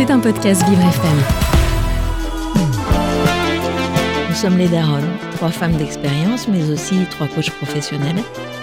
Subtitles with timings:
[0.00, 1.18] C'est un podcast Vivre FM.
[4.30, 8.22] Nous sommes les Daronnes, trois femmes d'expérience, mais aussi trois coachs professionnels,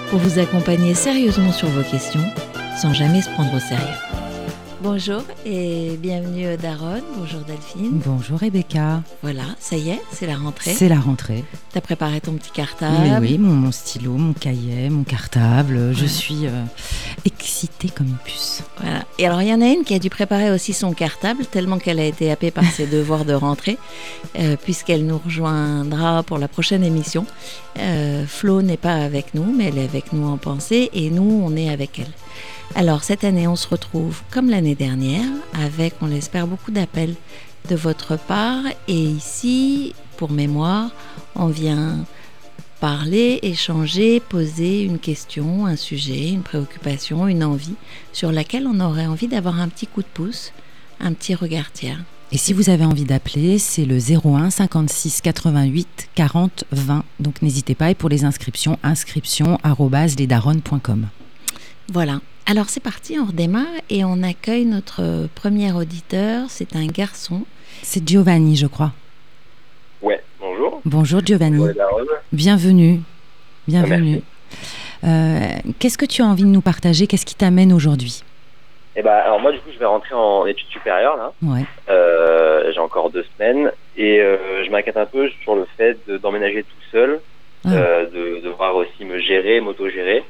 [0.10, 2.23] pour vous accompagner sérieusement sur vos questions,
[2.81, 4.06] sans jamais se prendre au sérieux.
[4.82, 7.02] Bonjour et bienvenue Daronne.
[7.18, 8.00] Bonjour Delphine.
[8.05, 9.02] Bonjour Rebecca.
[9.23, 10.71] Voilà, ça y est, c'est la rentrée.
[10.71, 11.43] C'est la rentrée.
[11.73, 15.93] T'as préparé ton petit cartable Oui, oui, mon, mon stylo, mon cahier, mon cartable.
[15.93, 16.64] Je suis euh,
[17.25, 18.61] excitée comme une puce.
[18.79, 19.04] Voilà.
[19.18, 21.80] Et alors, il y en a une qui a dû préparer aussi son cartable, tellement
[21.80, 23.79] qu'elle a été happée par ses devoirs de rentrée,
[24.37, 27.25] euh, puisqu'elle nous rejoindra pour la prochaine émission.
[27.79, 31.42] Euh, Flo n'est pas avec nous, mais elle est avec nous en pensée, et nous,
[31.43, 32.14] on est avec elle.
[32.76, 37.16] Alors, cette année, on se retrouve comme l'année dernière, avec, on l'espère, beaucoup d'appels
[37.70, 38.64] de votre part.
[38.88, 40.92] Et ici, pour mémoire,
[41.36, 42.06] on vient
[42.80, 47.73] parler, échanger, poser une question, un sujet, une préoccupation, une envie
[48.14, 50.54] sur laquelle on aurait envie d'avoir un petit coup de pouce,
[51.00, 52.04] un petit regard tiers.
[52.31, 57.04] Et si vous avez envie d'appeler, c'est le 01 56 88 40 20.
[57.22, 57.90] Donc n'hésitez pas.
[57.90, 61.08] Et pour les inscriptions, inscription lesdaronnes.com.
[61.92, 62.20] Voilà.
[62.50, 66.45] Alors c'est parti, on redémarre et on accueille notre premier auditeur.
[66.50, 67.42] C'est un garçon.
[67.84, 68.92] C'est Giovanni, je crois.
[70.02, 70.81] Ouais, bonjour.
[70.86, 71.59] Bonjour Giovanni.
[71.59, 72.06] Ouais, Daronne.
[72.31, 73.02] Bienvenue.
[73.68, 74.22] Bienvenue.
[75.03, 75.40] Euh,
[75.80, 77.06] Qu'est-ce que tu as envie de nous partager?
[77.06, 78.23] Qu'est-ce qui t'amène aujourd'hui?
[78.95, 81.31] Eh ben, alors moi, du coup, je vais rentrer en études supérieures, là.
[81.44, 81.66] Ouais.
[81.90, 83.72] Euh, J'ai encore deux semaines.
[83.98, 87.20] Et euh, je m'inquiète un peu sur le fait de- d'emménager tout seul,
[87.66, 87.73] Ah.
[87.73, 90.23] euh, de devoir aussi me gérer, m'auto-gérer.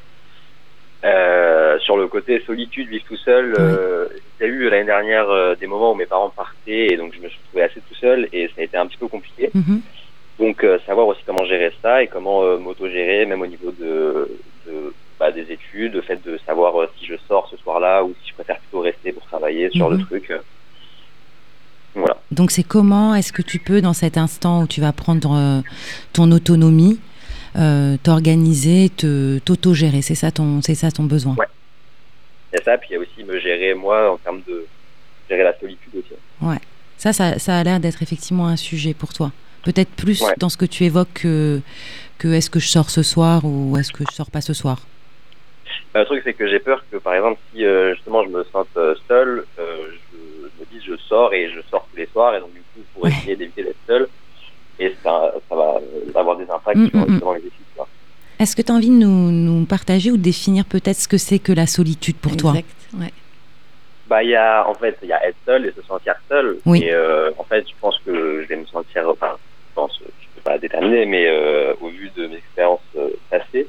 [1.03, 4.07] Euh, sur le côté solitude, vivre tout seul, euh,
[4.39, 7.13] il y a eu l'année dernière euh, des moments où mes parents partaient et donc
[7.13, 9.51] je me suis retrouvé assez tout seul et ça a été un petit peu compliqué.
[9.53, 9.81] Mhm.
[10.39, 14.27] Donc euh, savoir aussi comment gérer ça et comment m'auto-gérer, même au niveau de,
[14.65, 18.29] de bah, des études, le fait de savoir si je sors ce soir-là ou si
[18.29, 20.05] je préfère plutôt rester pour travailler sur le Mhm.
[20.05, 20.31] truc.
[21.93, 22.17] Voilà.
[22.31, 25.63] Donc c'est comment est-ce que tu peux, dans cet instant où tu vas prendre
[26.13, 26.99] ton autonomie,
[27.57, 31.35] euh, t'organiser, te t'auto-gérer C'est ça ton, c'est ça ton besoin.
[31.35, 31.47] Ouais.
[32.53, 34.65] Il y a ça, puis il y a aussi me gérer moi en termes de
[35.29, 36.13] gérer la solitude aussi.
[36.97, 39.31] Ça, ça, ça a l'air d'être effectivement un sujet pour toi.
[39.63, 40.33] Peut-être plus Ouais.
[40.37, 41.61] dans ce que tu évoques que,
[42.17, 44.81] que est-ce que je sors ce soir ou est-ce que je sors pas ce soir?
[45.93, 48.43] Bah, le truc c'est que j'ai peur que par exemple si euh, justement je me
[48.51, 49.77] sente euh, seul, euh,
[50.13, 52.59] je, je me dis je sors et je sors tous les soirs et donc du
[52.61, 53.11] coup pour Ouais.
[53.11, 54.07] essayer d'éviter d'être seul
[54.79, 55.79] et ça, ça va
[56.15, 57.09] avoir des impacts Mm, sur mm, mm.
[57.11, 57.65] justement les études.
[57.75, 57.87] quoi.
[58.39, 61.17] Est-ce que tu as envie de nous, nous partager ou de définir peut-être ce que
[61.17, 62.51] c'est que la solitude pour toi?
[62.51, 63.11] Exact, ouais.
[64.07, 66.59] Bah, il y a, en fait, il y a être seul et se sentir seul.
[66.65, 66.83] Oui.
[66.83, 69.35] Et, euh, en fait, je pense que je vais me sentir, enfin,
[69.69, 70.05] je pense, je
[70.35, 73.67] peux pas déterminer, mais, euh, au vu de mes expériences euh, passées,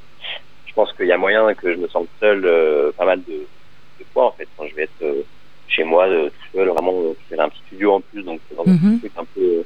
[0.66, 3.32] je pense qu'il y a moyen que je me sente seul, euh, pas mal de,
[3.32, 5.22] de fois, en fait, quand je vais être euh,
[5.66, 6.94] chez moi, euh, tout seul, vraiment,
[7.28, 8.98] j'ai un petit studio en plus, donc, dans un Mhm.
[9.00, 9.64] truc un peu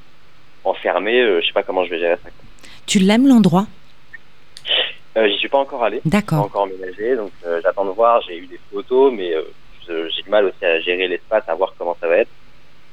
[0.65, 2.31] enfermé, euh, je sais pas comment je vais gérer ça.
[2.87, 3.67] Tu l'aimes l'endroit?
[5.17, 5.99] Euh, j'y suis pas encore allé.
[5.99, 6.45] pas D'accord.
[6.45, 8.23] encore emménagé, donc euh, j'attends de voir.
[8.27, 9.33] J'ai eu des photos, mais
[9.87, 12.31] j'ai du mal aussi à gérer l'espace, à voir comment ça va être.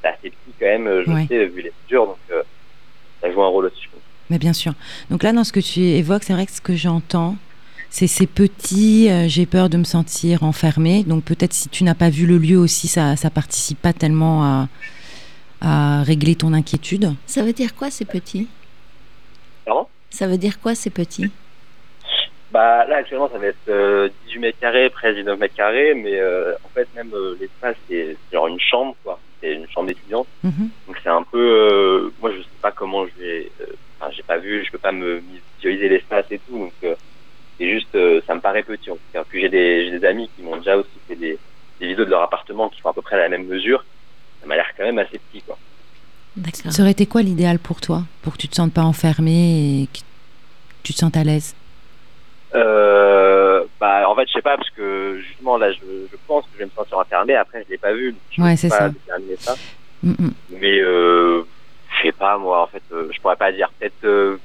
[0.02, 1.26] C'est assez petit quand même, je Ouais.
[1.28, 2.42] sais, vu les mesures, donc euh,
[3.20, 3.82] ça joue un rôle aussi.
[4.28, 4.72] Mais bien sûr.
[5.10, 7.36] Donc là, dans ce que tu évoques, c'est vrai que ce que j'entends,
[7.90, 11.02] c'est ces petits, euh, j'ai peur de me sentir enfermée.
[11.04, 14.44] Donc peut-être si tu n'as pas vu le lieu aussi, ça ça participe pas tellement
[14.44, 14.68] à,
[15.60, 17.14] à régler ton inquiétude.
[17.26, 18.48] Ça veut dire quoi ces petits?
[19.64, 19.86] Pardon?
[20.10, 21.30] Ça veut dire quoi ces petits?
[22.52, 26.18] Bah là, actuellement, ça va être euh, 18 mètres carrés, presque 19 mètres carrés, mais
[26.18, 29.20] euh, en fait, même euh, l'espace, c'est c'est genre une chambre, quoi.
[29.40, 30.26] C'est une chambre d'étudiante.
[30.42, 30.68] Mhm.
[30.88, 33.50] Donc c'est un peu, euh, moi, je sais pas comment je vais.
[33.60, 33.66] euh,
[34.02, 35.22] Enfin, j'ai pas vu, je peux pas me
[35.58, 36.94] visualiser l'espace et tout, donc euh,
[37.58, 38.90] c'est juste, euh, ça me paraît petit.
[38.90, 39.22] En tout cas.
[39.28, 41.38] Puis j'ai des, j'ai des amis qui m'ont déjà aussi fait des,
[41.78, 43.84] des vidéos de leur appartement qui font à peu près la même mesure.
[44.40, 45.58] Ça m'a l'air quand même assez petit, quoi.
[46.70, 49.86] Ça aurait été quoi l'idéal pour toi Pour que tu te sentes pas enfermée et
[49.86, 50.00] que
[50.82, 51.54] tu te sentes à l'aise?
[52.54, 55.78] Euh, bah, en fait, je sais pas, parce que justement, là, je,
[56.10, 57.34] je pense que je vais me sentir enfermé.
[57.34, 58.12] Après, je l'ai pas vu.
[58.12, 58.88] donc Je Ouais, c'est pas ça.
[58.88, 59.56] déterminer ça.
[60.02, 60.32] Mm, mm.
[60.60, 61.42] Mais euh,
[61.96, 63.70] je sais pas, moi, en fait, euh, je pourrais pas dire.
[63.78, 64.38] Peut-être euh,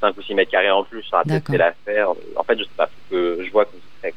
[0.00, 2.10] 5 ou 6 mètres carrés en plus, ça aurait peut-être fait l'affaire.
[2.36, 4.14] En fait, je sais pas, que je vois comment c'est.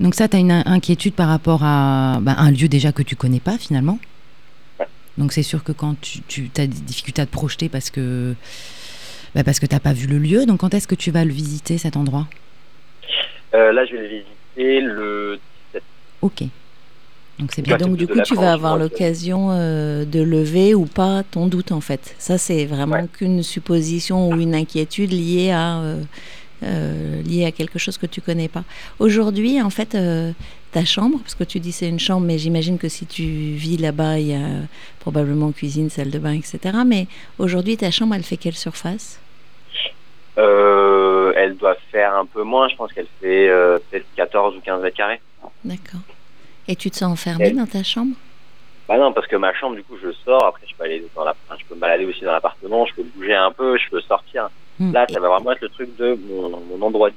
[0.00, 3.02] Donc ça, tu as une in- inquiétude par rapport à bah, un lieu déjà que
[3.02, 3.98] tu connais pas finalement?
[5.18, 8.34] Donc c'est sûr que quand tu, tu as des difficultés à te projeter parce que
[9.34, 10.46] bah, parce que t'as pas vu le lieu.
[10.46, 12.26] Donc quand est-ce que tu vas le visiter cet endroit?
[13.54, 15.38] Euh, là, je vais le visiter le
[15.72, 15.82] 17.
[16.22, 16.42] Ok.
[17.38, 17.76] Donc c'est bien.
[17.76, 21.80] Donc du coup, tu vas avoir l'occasion euh, de lever ou pas ton doute en
[21.82, 22.14] fait?
[22.18, 23.08] Ça, c'est vraiment Ouais.
[23.12, 26.02] qu'une supposition ou une inquiétude liée à euh,
[26.62, 28.64] euh, liée à quelque chose que tu connais pas.
[28.98, 29.96] Aujourd'hui, en fait,
[30.76, 33.78] ta chambre Parce que tu dis c'est une chambre, mais j'imagine que si tu vis
[33.78, 34.46] là-bas, il y a
[35.00, 36.58] probablement cuisine, salle de bain, etc.
[36.86, 37.06] Mais
[37.38, 39.18] aujourd'hui, ta chambre, elle fait quelle surface?
[40.36, 42.68] Euh, Elle doit faire un peu moins.
[42.68, 45.20] Je pense qu'elle fait euh, peut-être 14 ou 15 mètres carrés.
[45.64, 46.00] D'accord.
[46.68, 48.14] Et tu te sens enfermé dans ta chambre?
[48.86, 50.44] Bah non, parce que ma chambre, du coup, je sors.
[50.44, 52.84] Après, je peux aller dans la, je peux me balader aussi dans l'appartement.
[52.84, 53.78] Je peux bouger un peu.
[53.78, 54.50] Je peux sortir.
[54.78, 54.92] Hmm.
[54.92, 57.16] Là, ça va vraiment être le truc de mon, mon endroit de.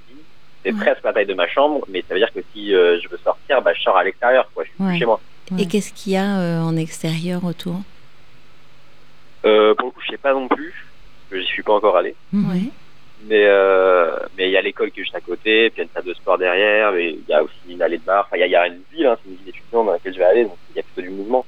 [0.64, 0.78] C'est Ouais.
[0.80, 3.18] presque la taille de ma chambre, mais ça veut dire que si euh, je veux
[3.24, 4.50] sortir, bah, je sors à l'extérieur.
[4.54, 4.64] Quoi.
[4.66, 5.00] Je suis plus Ouais.
[5.00, 5.20] chez moi.
[5.52, 5.62] Ouais.
[5.62, 7.78] Et qu'est-ce qu'il y a euh, en extérieur autour?
[9.46, 10.74] Euh, pour le coup, je sais pas non plus.
[11.30, 12.16] Parce que j'y suis pas encore allé.
[12.34, 12.50] Mhm.
[12.52, 12.62] Ouais.
[13.26, 15.82] Mais euh, mais il y a l'école qui est juste à côté, puis il y
[15.82, 18.26] a une salle de sport derrière, et il y a aussi une allée de bar.
[18.26, 19.92] Enfin, il y a, il y a une ville, hein, c'est une ville étudiante dans
[19.92, 21.46] laquelle je vais aller, donc il y a plutôt du mouvement.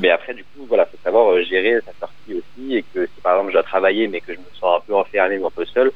[0.00, 3.32] Mais après, du coup, voilà, faut savoir gérer sa sortie aussi, et que si par
[3.34, 5.64] exemple je dois travailler, mais que je me sens un peu enfermé ou un peu
[5.66, 5.90] seul,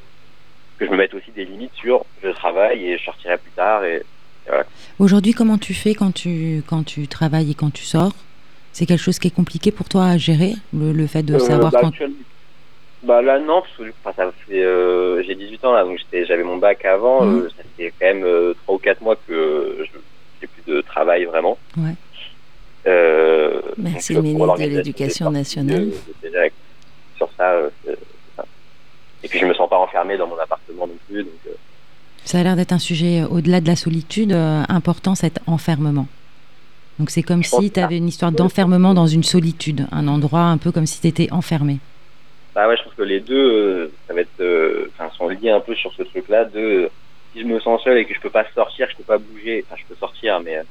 [0.79, 3.83] que je me mette aussi des limites sur je travaille et je sortirai plus tard.
[3.83, 4.01] Et
[4.97, 8.13] Aujourd'hui, comment tu fais quand tu, quand tu travailles et quand tu sors?
[8.71, 11.39] C'est quelque chose qui est compliqué pour toi à gérer, le, le fait de Euh,
[11.39, 11.91] savoir bah, quand...
[13.03, 16.43] bah là non, parce que enfin, ça fait euh, j'ai 18 ans là, donc j'avais
[16.43, 19.99] mon bac avant, euh, ça fait quand même euh, 3 ou 4 mois que je
[20.41, 21.57] j'ai plus de travail vraiment.
[21.77, 21.93] Ouais.
[23.77, 25.89] Merci, donc, le ministre de l'Éducation nationale.
[27.17, 28.45] sur ça, euh, c'est- c'est ça.
[29.23, 31.51] Et puis je me sens pas enfermé dans mon appartement non plus, donc euh,
[32.23, 36.07] Ça a l'air d'être un sujet, euh, au-delà de la solitude, euh, important, cet enfermement.
[36.99, 40.41] Donc c'est comme Je si tu avais une histoire d'enfermement dans une solitude, un endroit
[40.41, 41.79] un peu comme si tu étais enfermé.
[42.55, 45.75] bah ouais, je pense que les deux, ça va être, enfin, sont liés un peu
[45.75, 46.89] sur ce truc-là de
[47.31, 49.63] si je me sens seul et que je peux pas sortir, je peux pas bouger,
[49.65, 50.61] enfin je peux sortir, mais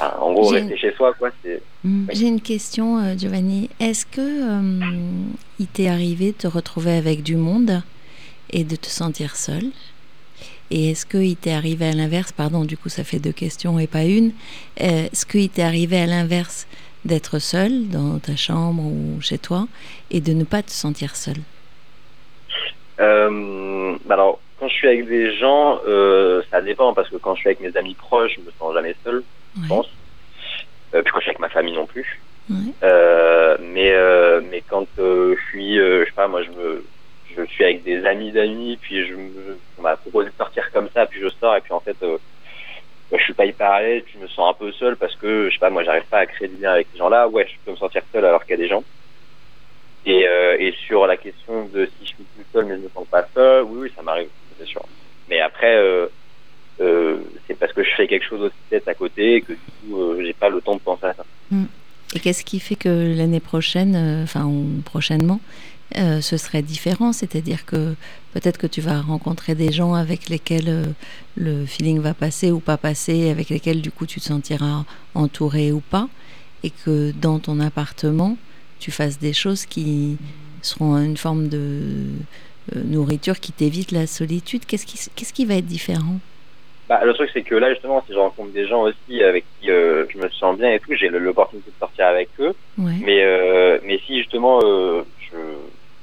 [0.00, 2.08] enfin, en gros J'ai- rester chez soi, quoi, c'est Mhm.
[2.12, 3.70] J'ai une question, euh, Giovanni.
[3.80, 5.22] Est-ce que euh,
[5.58, 7.82] il t'est arrivé de te retrouver avec du monde
[8.50, 9.62] et de te sentir seul?
[10.70, 12.32] Et est-ce qu'il t'est arrivé à l'inverse?
[12.32, 14.32] Pardon, du coup, ça fait deux questions et pas une.
[14.82, 16.66] Euh, Est-ce qu'il t'est arrivé à l'inverse
[17.06, 19.66] d'être seul dans ta chambre ou chez toi
[20.10, 21.36] et de ne pas te sentir seul?
[23.00, 27.34] Euh, bah alors, quand je suis avec des gens, euh, ça dépend parce que quand
[27.34, 29.24] je suis avec mes amis proches, je me sens jamais seul,
[29.56, 29.86] je pense.
[30.94, 32.22] Euh, puis quand je suis avec ma famille non plus.
[32.48, 32.56] Ouais.
[32.82, 36.86] Euh, mais euh, mais quand euh, je suis, je sais pas, moi je me,
[37.24, 40.88] je suis avec des amis d'amis, puis je me, on m'a proposé de sortir comme
[40.94, 44.02] ça, puis je sors et puis en fait, moi, je suis pas hyper à l'aise,
[44.12, 46.26] je me sens un peu seul parce que je sais pas, moi j'arrive pas à
[46.26, 47.28] créer du lien avec ces gens-là.
[47.28, 48.84] Ouais, je peux me sentir seul alors qu'il y a des gens.
[50.06, 50.26] Et,
[50.58, 53.28] et sur la question de si je suis tout seul mais je me sens pas
[53.34, 54.82] seul, oui, oui, ça m'arrive, c'est sûr.
[55.28, 56.08] Mais après, euh,
[56.80, 60.00] euh, c'est parce que je fais quelque chose aussi peut-être à côté que du coup,
[60.00, 61.24] euh, j'ai pas le temps de penser à ça.
[62.14, 64.50] Et qu'est-ce qui fait que l'année prochaine, euh, enfin
[64.84, 65.40] prochainement,
[65.96, 67.12] euh, ce serait différent?
[67.12, 67.94] C'est-à-dire que
[68.32, 70.94] peut-être que tu vas rencontrer des gens avec lesquels
[71.36, 74.84] le feeling va passer ou pas passer, avec lesquels du coup tu te sentiras
[75.14, 76.08] entouré ou pas,
[76.62, 78.36] et que dans ton appartement,
[78.78, 80.16] tu fasses des choses qui
[80.62, 82.06] seront une forme de
[82.74, 84.64] nourriture qui t'évite la solitude.
[84.66, 86.20] Qu'est-ce qui va être différent?
[86.90, 89.70] Bah, le truc, c'est que là, justement, si je rencontre des gens aussi avec qui
[89.70, 92.52] euh, je me sens bien et tout, j'ai l'opportunité de sortir avec eux.
[92.76, 92.94] Ouais.
[93.00, 95.36] Mais, euh, mais si, justement, euh, je,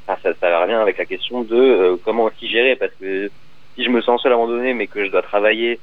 [0.08, 2.78] enfin, ça, ça revient avec la question de comment aussi gérer.
[2.78, 3.30] Parce que
[3.76, 5.78] si je me sens seul à un moment donné, mais que je dois travailler,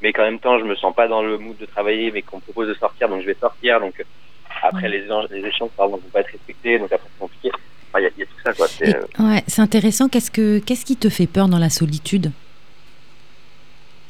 [0.00, 2.36] mais qu'en même temps, je me sens pas dans le mood de travailler, mais qu'on
[2.36, 3.80] me propose de sortir, donc je vais sortir.
[3.80, 3.94] Donc
[4.62, 7.50] après, les, échanges- les échanges, pardon, vont pas être respectés, donc après, c'est compliqué.
[7.90, 8.68] Enfin, Il y, a- il y a tout ça, quoi.
[8.68, 10.08] C'est, ouais, c'est intéressant.
[10.08, 12.30] Qu'est-ce que qu'est-ce qui te fait peur dans la solitude?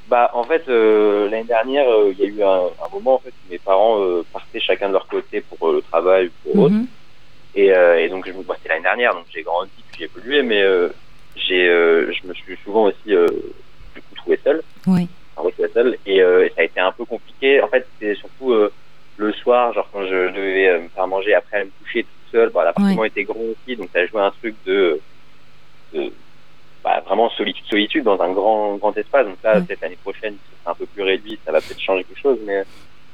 [0.09, 3.19] Bah, en fait, euh, l'année dernière, euh, il y a eu un, un moment en
[3.19, 6.33] fait, où mes parents euh, partaient chacun de leur côté pour euh, le travail ou
[6.43, 6.75] pour autre.
[6.75, 6.87] Mhm.
[7.55, 10.05] Et, euh, et donc, je me, bah, c'était l'année dernière, donc j'ai grandi puis j'ai
[10.05, 10.91] évolué, mais euh,
[11.35, 13.27] j'ai, euh, je me suis souvent aussi euh,
[13.95, 15.09] du coup trouvé seul, Ouais.
[15.35, 17.61] enfin, seul, et, euh, et ça a été un peu compliqué.
[17.63, 18.73] En fait, c'était surtout euh,
[19.17, 22.51] le soir, genre quand je devais me faire manger après me coucher tout seul.
[22.51, 25.01] Bah, l'appartement était grand aussi, donc ça a joué un truc de,
[25.93, 26.13] de
[26.87, 29.26] bah, vraiment solitude, solitude dans un grand grand espace.
[29.26, 29.62] Donc là, Ouais.
[29.62, 32.62] peut-être l'année prochaine, un peu plus réduit, ça va peut-être changer quelque chose, mais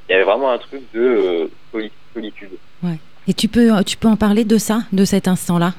[0.09, 2.50] il y avait vraiment un truc de euh, soli- solitude.
[3.29, 5.73] Et tu peux tu peux en parler de ça, de cet instant-là?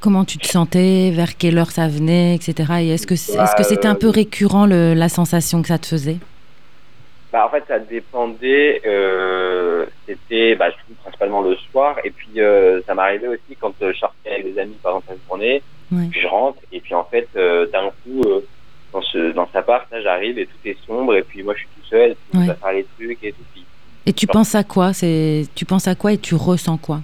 [0.00, 2.52] Comment tu te sentais Vers quelle heure ça venait, etc.
[2.80, 5.86] Et est-ce que est-ce que c'était un peu récurrent le, la sensation que ça te
[5.86, 6.16] faisait?
[7.32, 8.82] Bah, en fait, ça dépendait.
[8.86, 10.70] Euh, c'était bah,
[11.02, 11.98] principalement le soir.
[12.02, 15.10] Et puis, euh, ça m'arrivait aussi quand euh, je sortais avec des amis, par exemple,
[15.10, 15.62] la journée.
[15.92, 16.06] Ouais.
[16.10, 16.58] Puis je rentre.
[16.72, 18.40] Et puis, en fait, euh, d'un coup, euh,
[18.92, 21.14] dans, ce, dans cet appart, là, j'arrive et tout est sombre.
[21.16, 22.16] Et puis, moi, je suis tout seul.
[22.30, 22.46] Puis, Ouais.
[22.54, 23.42] faire les trucs et tout.
[23.52, 23.64] Puis,
[24.06, 24.92] Et tu penses à quoi?
[24.92, 27.00] C'est tu penses à quoi et tu ressens quoi?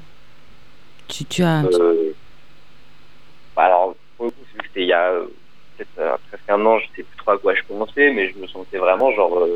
[1.08, 2.12] Tu tu as euh,
[3.54, 5.26] bah, alors, pour le coup, c'était il y a euh,
[5.76, 8.12] peut-être presque un an, je sais plus trop à quoi je pensais.
[8.12, 9.46] Mais je me sentais vraiment, genre,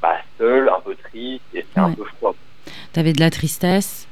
[0.00, 2.34] bah, seul, un peu triste et c'est un peu froid.
[2.92, 4.06] Tu avais de la tristesse?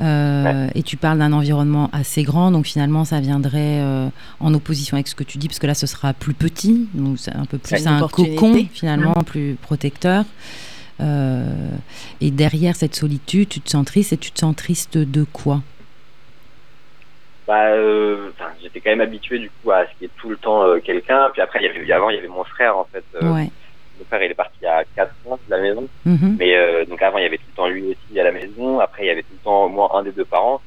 [0.00, 4.08] Euh, et tu parles d'un environnement assez grand, donc finalement ça viendrait euh,
[4.40, 7.18] en opposition avec ce que tu dis, parce que là ce sera plus petit, donc
[7.18, 10.24] c'est un peu plus un cocon finalement, plus protecteur.
[11.00, 11.44] Euh,
[12.20, 15.62] et derrière cette solitude, tu te sens triste et tu te sens triste de quoi?
[17.46, 20.36] Bah, euh, j'étais quand même habitué du coup à ce qu'il y ait tout le
[20.36, 21.30] temps euh, quelqu'un.
[21.32, 23.04] Puis après, il y avait, avant, il y avait mon frère en fait.
[23.22, 23.50] Euh, Ouais.
[23.98, 25.88] Mon frère, il est parti a 4 ans de la maison.
[26.04, 26.36] Mhm.
[26.38, 28.78] Mais euh, donc avant, il y avait tout le temps lui aussi à la maison.
[28.80, 30.60] Après, il y avait tout le temps au moins un des deux parents.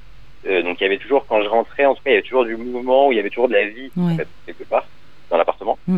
[0.47, 2.23] Euh, donc il y avait toujours, quand je rentrais, en tout cas, il y avait
[2.27, 4.15] toujours du mouvement, où il y avait toujours de la vie, en Ouais.
[4.15, 4.85] fait, quelque part,
[5.29, 5.77] dans l'appartement.
[5.87, 5.97] Mm.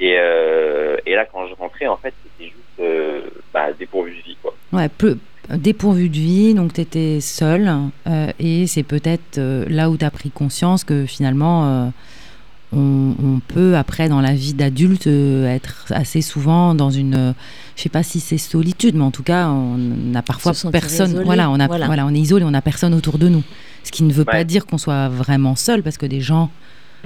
[0.00, 4.36] Et, euh, et là, quand je rentrais, en fait, c'était juste bah, dépourvu de vie,
[4.42, 4.54] quoi.
[4.72, 5.16] Ouais, peu,
[5.48, 7.70] dépourvu de vie, donc tu étais seul,
[8.38, 11.90] et c'est peut-être là où tu as pris conscience que finalement,
[12.72, 17.14] on, on peut, après, dans la vie d'adulte, euh, être assez souvent dans une.
[17.14, 17.32] euh,
[17.76, 21.10] je sais pas si c'est solitude, mais en tout cas, on n'a parfois Se personne.
[21.10, 21.86] isolé, Voilà, on a, voilà.
[21.86, 22.06] voilà.
[22.06, 23.42] on est isolé, on n'a personne autour de nous.
[23.84, 24.44] Ce qui ne veut pas Ouais.
[24.44, 26.50] dire qu'on soit vraiment seul, parce que des gens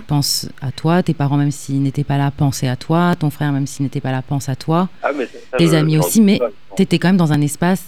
[0.06, 3.52] pensent à toi, tes parents, même s'ils n'étaient pas là, pensaient à toi, ton frère,
[3.52, 4.88] même s'il n'était pas là, pense à toi.
[5.02, 6.40] Ah, mais ça, ça, Tes amis aussi, mais.
[6.76, 7.84] Tu étais quand même dans un espace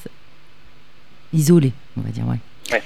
[1.33, 2.83] isolé, on va dire, ouais.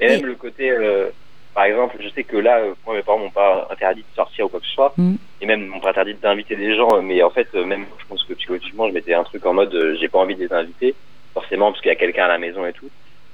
[0.00, 1.08] Et même le côté, euh,
[1.54, 4.46] par exemple, je sais que là, euh, moi, mes parents m'ont pas interdit de sortir
[4.46, 5.14] ou quoi que ce soit, Mm.
[5.40, 8.24] et même m'ont pas interdit d'inviter des gens, mais en fait, euh, même, je pense
[8.24, 10.94] que psychologiquement, je mettais un truc en mode, euh, j'ai pas envie de les inviter,
[11.32, 12.88] forcément, parce qu'il y a quelqu'un à la maison et tout.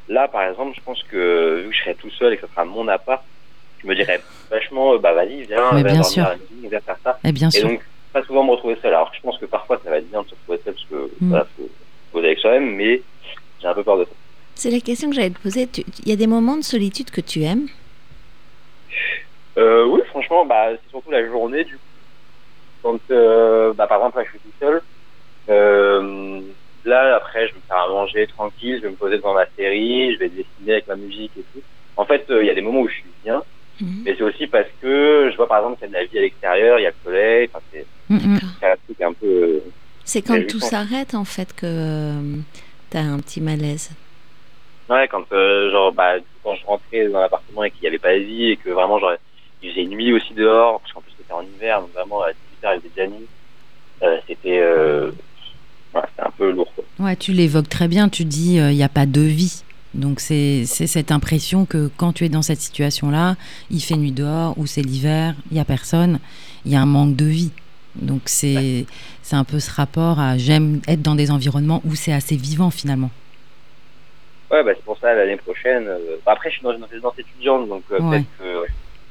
[0.08, 2.52] Là, par exemple, je pense que, vu que je serais tout seul et que ce
[2.52, 3.22] sera mon appart,
[3.82, 6.24] je me dirais vachement, euh, bah, vas-y, viens, Mais viens bien dormir sûr.
[6.24, 7.18] à la maison, viens faire ça.
[7.24, 7.68] Et bien Et sûr.
[7.68, 7.80] donc,
[8.12, 8.92] pas souvent me retrouver seul.
[8.92, 10.86] Alors, que je pense que parfois, ça va être bien de se retrouver seul, parce
[10.86, 11.28] que, Mm.
[11.28, 11.68] voilà, faut, faut
[12.12, 13.00] poser avec soi-même, mais
[13.62, 14.10] j'ai un peu peur de ça.
[14.56, 15.68] C'est la question que j'allais te poser.
[16.04, 17.68] Il y a des moments de solitude que tu aimes
[19.58, 21.80] Euh, oui, franchement, bah, c'est surtout la journée, du coup.
[22.82, 24.80] Quand, euh, bah, par exemple, là, je suis tout seul.
[25.48, 26.40] Euh,
[26.84, 29.46] là, après, je vais me faire à manger tranquille, je vais me poser devant ma
[29.56, 31.62] série, je vais dessiner avec ma musique et tout.
[31.96, 33.42] En fait, il y a des moments où je suis bien,
[33.80, 34.02] Mhm.
[34.04, 36.18] mais c'est aussi parce que je vois, par exemple, qu'il y a de la vie
[36.18, 37.86] à l'extérieur, il y a le soleil, enfin, c'est
[38.60, 39.60] c'est un truc un peu...
[40.04, 42.12] C'est quand tout s'arrête en fait que
[42.90, 43.90] tu as un petit malaise.
[44.90, 48.12] Ouais, quand, euh, genre, bah, quand je rentrais dans l'appartement et qu'il n'y avait pas
[48.12, 49.12] de vie et que vraiment, genre,
[49.62, 52.74] il faisait nuit aussi dehors, parce qu'en plus c'était en hiver, donc vraiment, à 18h,
[52.74, 53.26] il faisait déjà nuit.
[54.02, 55.12] Euh, c'était, euh,
[55.94, 56.84] ouais, c'était un peu lourd, quoi.
[56.98, 58.08] Ouais, tu l'évoques très bien.
[58.08, 59.62] Tu dis, il n'y a pas de vie.
[59.94, 63.36] Donc, c'est cette impression que quand tu es dans cette situation-là,
[63.70, 66.18] il fait nuit dehors ou c'est l'hiver, il n'y a personne,
[66.64, 67.52] il y a un manque de vie.
[67.94, 68.86] Donc, c'est
[69.22, 72.70] c'est un peu ce rapport à j'aime être dans des environnements où c'est assez vivant
[72.70, 73.10] finalement.
[74.50, 75.86] Ouais, bah, c'est pour ça, l'année prochaine.
[75.86, 78.10] euh, bah, après, je suis dans une résidence étudiante, donc euh, Ouais.
[78.18, 78.66] peut-être que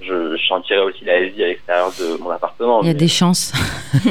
[0.05, 2.81] je, je sentirai aussi la vie à l'extérieur de mon appartement.
[2.81, 3.53] Il y a mais- des chances.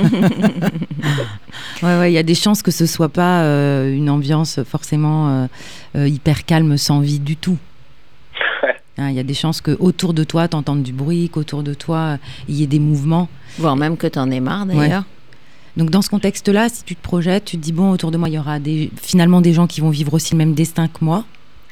[1.83, 5.49] ouais, ouais, il y a des chances que ce soit pas euh, une ambiance forcément
[5.95, 7.59] hyper calme, sans vie du tout.
[8.63, 8.77] Ouais.
[8.99, 11.63] Hein, Il y a des chances que autour de toi, tu entendes du bruit, qu'autour
[11.63, 12.17] de toi,
[12.49, 13.29] il y ait des mouvements.
[13.59, 15.05] Voire même que tu en aies marre d'ailleurs.
[15.79, 18.29] Donc dans ce contexte-là, si tu te projettes, tu te dis bon, autour de moi,
[18.29, 21.05] il y aura des, finalement des gens qui vont vivre aussi le même destin que
[21.05, 21.25] moi.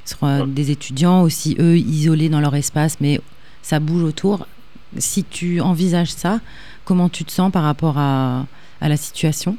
[0.05, 0.47] Ce seront Ouais.
[0.47, 3.19] des étudiants aussi, eux, isolés dans leur espace, mais
[3.63, 4.47] ça bouge autour.
[4.97, 6.39] Si tu envisages ça,
[6.85, 8.47] comment tu te sens par rapport à,
[8.81, 9.57] à la situation?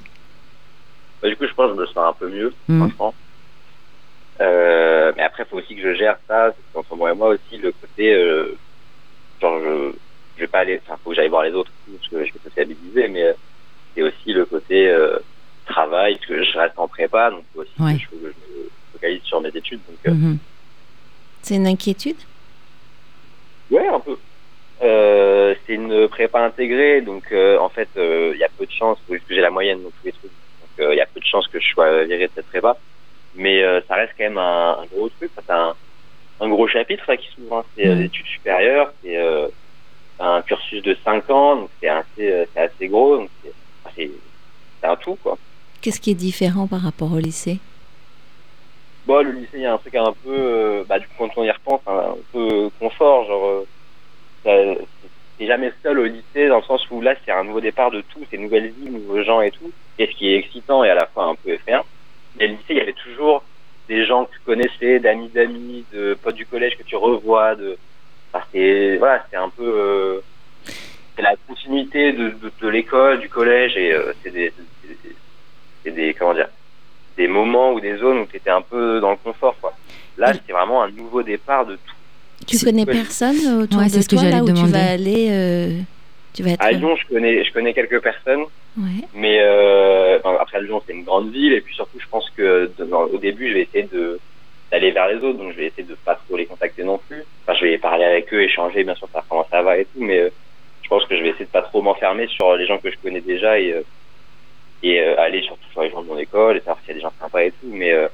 [1.22, 2.80] Bah, du coup, je pense que je me sens un peu mieux, Mhm.
[2.88, 3.16] franchement.
[4.40, 6.56] Euh, mais après, il faut aussi que je gère ça.
[6.74, 8.58] Entre moi et moi aussi, le côté, euh,
[9.42, 9.92] genre, je,
[10.36, 12.40] je vais pas aller, enfin, faut que j'aille voir les autres, parce que je vais
[12.46, 13.34] sociabiliser, mais euh,
[13.98, 15.18] c'est aussi le côté euh,
[15.66, 17.94] travail, parce que je reste en prépa, donc aussi Ouais.
[17.94, 18.34] que je, me
[18.94, 19.82] focalise sur mes études.
[19.88, 20.38] Donc, euh, Mhm.
[21.42, 22.18] C'est une inquiétude?
[23.72, 24.18] Ouais, un peu.
[24.84, 28.72] Euh, c'est une prépa intégrée, donc euh, en fait, euh, il y a peu de
[28.72, 31.20] chances, juste que j'ai la moyenne dans tous les trucs, donc il y a peu
[31.20, 32.78] de chances que je sois viré de cette prépa.
[33.34, 35.76] Mais ça reste quand même un, un gros truc, c'est un,
[36.40, 37.66] un gros chapitre là, qui s'ouvre, hein.
[37.76, 38.02] c'est euh, Mhm.
[38.02, 39.18] l'étude supérieure, c'est
[40.20, 43.30] un cursus de 5 ans, donc c'est assez, assez gros, donc
[43.96, 44.12] c'est,
[44.84, 45.38] un tout quoi.
[45.82, 47.60] Qu'est-ce qui est différent par rapport au lycée?
[49.06, 51.30] Bon, le lycée, il y a un truc un peu, euh, bah, du coup, quand
[51.38, 53.66] on y repense, un, un peu confort, genre,
[54.46, 54.76] euh,
[55.38, 58.02] t'es jamais seul au lycée, dans le sens où là, c'est un nouveau départ de
[58.02, 60.90] tout, c'est une nouvelle vie, nouveaux gens et tout, et ce qui est excitant et
[60.90, 61.86] à la fois un peu effrayant.
[62.38, 63.44] Mais le lycée, il y avait toujours
[63.88, 67.78] des gens que tu connaissais, d'amis d'amis, de potes du collège que tu revois, de,
[68.34, 70.22] enfin, c'est, voilà, c'est un peu, euh,
[71.18, 74.54] c'est la continuité de, de, de l'école, du collège, et euh, c'est des,
[75.84, 76.48] c'est des, des, comment dire,
[77.18, 79.56] des moments ou des zones où tu étais un peu dans le confort.
[79.60, 79.74] Quoi.
[80.18, 81.94] Là, c'est vraiment un nouveau départ de tout.
[82.46, 84.72] Tu connais personne autour Ouais, de c'est ce que toi là où te tu demander.
[84.74, 85.80] vas aller euh,
[86.36, 86.62] Tu vas être...
[86.64, 88.44] À Lyon, je connais, je connais quelques personnes,
[88.78, 89.04] Ouais.
[89.16, 92.70] mais euh, enfin, après Lyon, c'est une grande ville, et puis surtout, je pense que
[92.78, 94.20] dans- au début, je vais essayer de
[94.72, 97.24] d'aller vers les autres, donc je vais essayer de pas trop les contacter non plus.
[97.48, 100.04] Enfin, je vais parler avec eux, échanger, bien sûr, savoir comment ça va et tout,
[100.04, 100.30] mais euh,
[100.88, 102.96] je pense que je vais essayer de pas trop m'enfermer sur les gens que je
[103.04, 103.82] connais déjà et euh,
[104.82, 106.94] et euh, aller surtout sur les gens de mon école et savoir s'il y a
[106.96, 108.08] des gens sympas et tout, mais euh,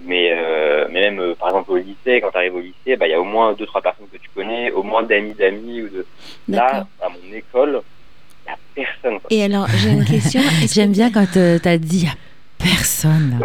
[0.00, 3.06] mais euh, mais même euh, par exemple au lycée, quand tu arrives au lycée, bah
[3.06, 5.82] il y a au moins deux trois personnes que tu connais, au moins d'amis d'amis
[5.82, 6.06] ou de
[6.48, 7.82] là à mon école,
[8.44, 9.20] il y a personne.
[9.20, 9.28] quoi.
[9.30, 10.40] Et alors, j'ai une question.
[10.72, 12.08] J'aime bien quand euh, t'as dit
[12.58, 13.40] personne.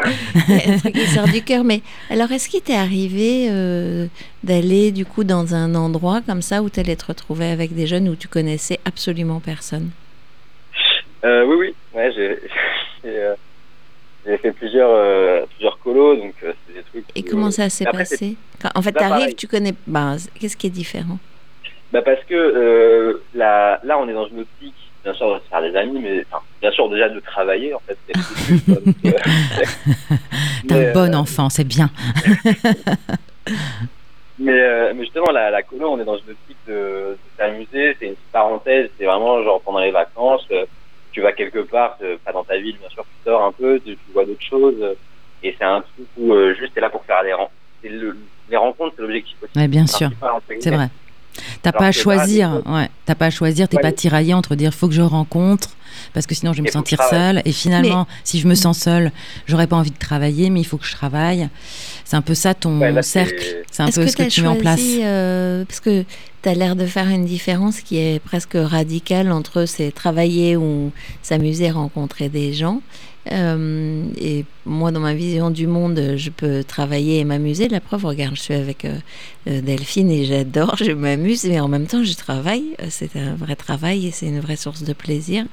[0.49, 1.63] un truc qui sort du cœur.
[1.63, 4.07] Mais alors, est-ce qu'il t'est arrivé euh,
[4.43, 7.87] d'aller du coup dans un endroit comme ça où tu allais te retrouver avec des
[7.87, 9.91] jeunes où tu connaissais absolument personne?
[11.25, 11.75] Euh, oui, oui.
[11.93, 12.37] Ouais, j'ai
[13.05, 13.35] euh,
[14.41, 17.05] fait plusieurs, euh, plusieurs colos, donc euh, c'est des trucs.
[17.15, 18.35] Et comment ça s'est passé?
[18.61, 19.73] Quand- En fait, tu arrives, tu connais.
[19.87, 21.19] Bah, qu'est-ce qui est différent?
[21.91, 25.49] Bah Parce que euh, là, là, on est dans une optique, bien sûr, de se
[25.49, 27.97] faire des amis, mais enfin, bien sûr, déjà de travailler, en fait.
[28.09, 29.11] euh,
[30.67, 31.89] T'es mais, un bon euh, enfant, c'est bien.
[34.39, 37.95] Mais, euh, mais justement, la, la colo, on est dans une optique de, de s'amuser.
[37.99, 38.89] C'est une parenthèse.
[38.97, 40.65] C'est vraiment genre pendant les vacances, euh,
[41.11, 43.79] tu vas quelque part, euh, pas dans ta ville, bien sûr, tu sors un peu,
[43.79, 44.75] tu, tu vois d'autres choses.
[44.81, 44.95] euh,
[45.43, 47.51] et c'est un truc où euh, juste t'es là pour faire les rencontres.
[47.83, 48.17] Le,
[48.49, 49.51] les rencontres, c'est l'objectif aussi.
[49.59, 50.09] Ouais, bien sûr,
[50.59, 50.87] c'est vrai.
[51.61, 52.89] T'as pas à là, choisir, ouais.
[53.05, 55.69] T'as pas à choisir, t'es Ouais, pas tiraillé entre dire faut que je rencontre
[56.13, 59.11] parce que sinon je vais me sentir seule et finalement si je me sens seule,
[59.47, 61.49] j'aurais pas envie de travailler mais il faut que je travaille.
[62.05, 64.23] C'est un peu ça ton Ouais, là, c'est- cercle, c'est un peu que ce que
[64.23, 64.79] tu mets en place.
[64.83, 66.03] euh, parce que
[66.43, 70.91] tu as l'air de faire une différence qui est presque radicale entre c'est travailler ou
[71.21, 72.81] s'amuser, rencontrer des gens.
[73.31, 77.69] Euh, et moi, dans ma vision du monde, je peux travailler et m'amuser.
[77.69, 78.97] La preuve, regarde, je suis avec euh,
[79.47, 82.75] euh, Delphine et j'adore, je m'amuse, mais en même temps, je travaille.
[82.89, 85.45] C'est un vrai travail et c'est une vraie source de plaisir.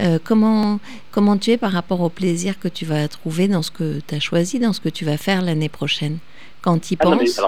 [0.00, 0.80] Euh, comment,
[1.12, 4.14] comment tu es par rapport au plaisir que tu vas trouver dans ce que tu
[4.14, 6.18] as choisi, dans ce que tu vas faire l'année prochaine?
[6.60, 7.40] Quand tu y Ah penses?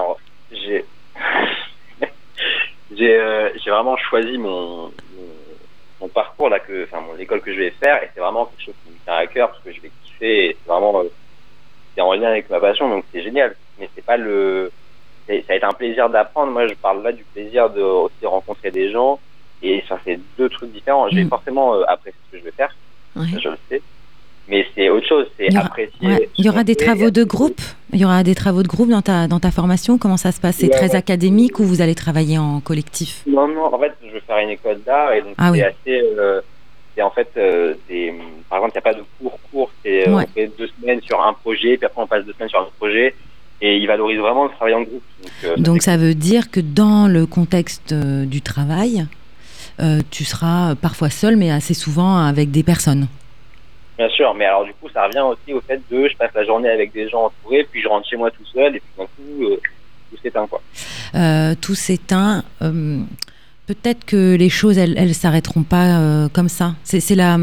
[0.51, 0.85] j'ai
[2.97, 4.91] j'ai vraiment choisi mon,
[5.99, 8.63] mon, parcours là que enfin mon école que je vais faire et c'est vraiment quelque
[8.63, 11.09] chose qui me tient à cœur parce que je vais kiffer et c'est vraiment euh,
[11.93, 13.55] c'est en lien avec ma passion donc c'est génial.
[13.79, 14.71] Mais c'est pas le
[15.27, 16.51] ça a été un plaisir d'apprendre.
[16.51, 19.19] Moi je parle là du plaisir de aussi rencontrer des gens
[19.61, 21.09] et ça c'est deux trucs différents.
[21.09, 22.75] Je vais forcément euh, apprécier ce que je vais faire.
[23.15, 23.25] Ouais.
[23.31, 23.81] ça, je le sais
[24.47, 26.29] mais c'est autre chose c'est apprécier Ouais.
[26.37, 27.59] Il y aura des travaux de groupe.
[27.93, 29.97] Il y aura des travaux de groupe dans ta dans ta formation.
[29.97, 30.57] Comment ça se passe?
[30.57, 30.95] C'est Ouais, très ouais.
[30.95, 33.23] académique ou vous allez travailler en collectif?
[33.27, 35.61] Non, non, en fait, je veux faire une école d'art et donc Ah c'est oui.
[35.61, 36.01] assez.
[36.17, 36.41] euh,
[36.95, 38.13] c'est en fait, euh, c'est,
[38.49, 41.01] par exemple, il n'y a pas de cours court, c'est euh, on fait deux semaines
[41.01, 43.13] sur un projet, puis après on passe deux semaines sur un autre projet
[43.61, 45.03] et il valorise vraiment le travail en groupe.
[45.57, 49.05] Donc, euh, ça veut dire que dans le contexte euh, du travail,
[49.81, 53.07] euh, tu seras parfois seul, mais assez souvent avec des personnes.
[53.97, 56.43] Bien sûr, mais alors du coup, ça revient aussi au fait de je passe la
[56.43, 59.05] journée avec des gens entourés, puis je rentre chez moi tout seul et puis d'un
[59.05, 59.57] coup, euh,
[60.11, 60.61] tout s'éteint quoi.
[61.15, 62.43] Euh, tout s'éteint.
[62.61, 62.99] euh,
[63.67, 66.75] Peut-être que les choses, elles, elles s'arrêteront pas euh, comme ça.
[66.83, 67.35] C'est c'est la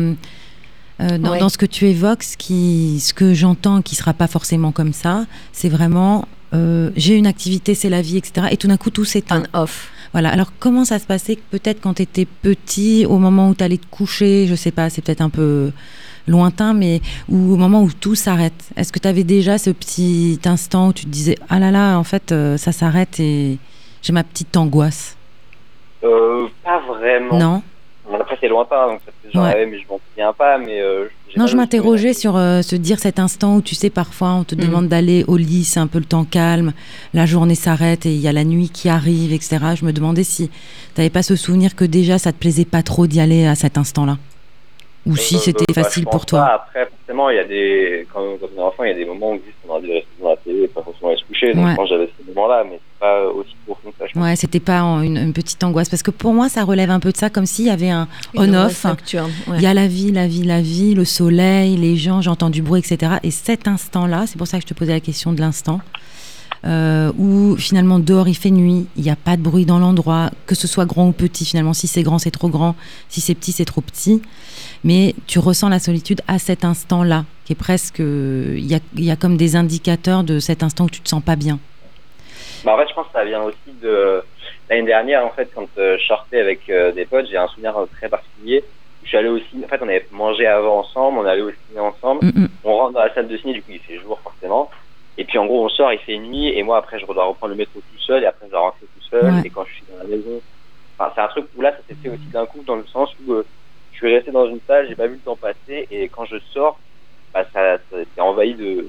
[1.01, 1.39] euh, dans, Ouais.
[1.41, 4.93] dans ce que tu évoques, ce qui, ce que j'entends, qui sera pas forcément comme
[4.93, 8.49] ça, c'est vraiment euh, j'ai une activité, c'est la vie, etc.
[8.53, 9.43] Et tout d'un coup, tout s'éteint.
[9.55, 9.91] On off.
[10.13, 10.29] Voilà.
[10.31, 13.79] Alors, comment ça se passait peut-être quand tu étais petit, au moment où tu allais
[13.79, 15.73] te coucher Je sais pas, c'est peut-être un peu
[16.27, 18.53] lointain, mais ou au moment où tout s'arrête.
[18.77, 21.97] Est-ce que tu avais déjà ce petit instant où tu te disais Ah là là,
[21.99, 23.59] en fait, euh, ça s'arrête et
[24.03, 25.17] j'ai ma petite angoisse?
[26.05, 27.39] Euh, pas vraiment.
[27.39, 27.63] Non?
[28.09, 29.55] Bon, Après, c'est lointain, donc ça fait genre, Ouais.
[29.55, 30.59] ouais, mais je m'en souviens pas.
[30.59, 31.05] Mais, euh,
[31.37, 34.61] Non, je m'interrogeais sur se dire cet instant où tu sais, parfois on te Mhm.
[34.61, 36.73] demande d'aller au lit, c'est un peu le temps calme,
[37.15, 39.59] la journée s'arrête et il y a la nuit qui arrive, etc.
[39.77, 40.55] Je me demandais si tu
[40.99, 43.79] n'avais pas ce souvenir que déjà ça te plaisait pas trop d'y aller à cet
[43.79, 44.19] instant-là.
[45.05, 46.41] Ou si c'était bah, facile pour toi.
[46.41, 46.55] pas.
[46.55, 48.07] Après, forcément, il y a des.
[48.13, 49.89] Quand, quand on est enfant, il y a des moments où juste on a envie
[49.89, 51.55] de rester devant la télé et pas forcément aller se coucher.
[51.55, 51.77] Donc, Ouais.
[51.77, 54.05] que j'avais ce moment-là, mais c'est pas aussi profond que ça.
[54.15, 54.19] Je.
[54.21, 55.89] Ouais, c'était pas une, une petite angoisse.
[55.89, 58.07] Parce que pour moi, ça relève un peu de ça, comme s'il y avait un
[58.37, 58.85] on-off.
[58.85, 59.57] ouais.
[59.57, 62.63] Il y a la vie, la vie, la vie, le soleil, les gens, j'entends du
[62.63, 63.15] bruit, etc.
[63.25, 65.81] Et cet instant-là, c'est pour ça que je te posais la question de l'instant,
[66.65, 70.31] euh, où finalement dehors il fait nuit, il n'y a pas de bruit dans l'endroit,
[70.47, 72.77] que ce soit grand ou petit, finalement si c'est grand c'est trop grand,
[73.09, 74.23] si c'est petit c'est trop petit,
[74.85, 79.05] mais tu ressens la solitude à cet instant-là, qui est presque, il y a, il
[79.05, 81.59] y a comme des indicateurs de cet instant où tu te sens pas bien.
[82.65, 84.23] Bah, en fait, je pense que ça vient aussi de.
[84.71, 87.75] L'année dernière, en fait, quand euh, je sortais avec euh, des potes, j'ai un souvenir
[87.97, 88.65] très particulier.
[89.03, 89.63] Je suis allé aussi.
[89.65, 92.25] En fait, on avait mangé avant ensemble, on allait au ciné ensemble.
[92.27, 92.49] Mm, mm.
[92.65, 94.71] On rentre dans la salle de ciné, du coup, il fait jour, forcément.
[95.23, 97.53] Et puis, en gros, on sort, il fait nuit, et moi, après, je dois reprendre
[97.53, 99.33] le métro tout seul, et après, je dois rentrer tout seul.
[99.33, 99.43] Ouais.
[99.45, 100.41] Et quand je suis dans la maison,
[100.99, 103.35] c'est un truc où là, ça s'est fait aussi d'un coup, dans le sens où
[103.93, 106.39] je suis resté dans une salle, j'ai pas vu le temps passer, et quand je
[106.53, 106.77] sors,
[107.33, 107.77] bah, ça,
[108.17, 108.85] ça envahi de.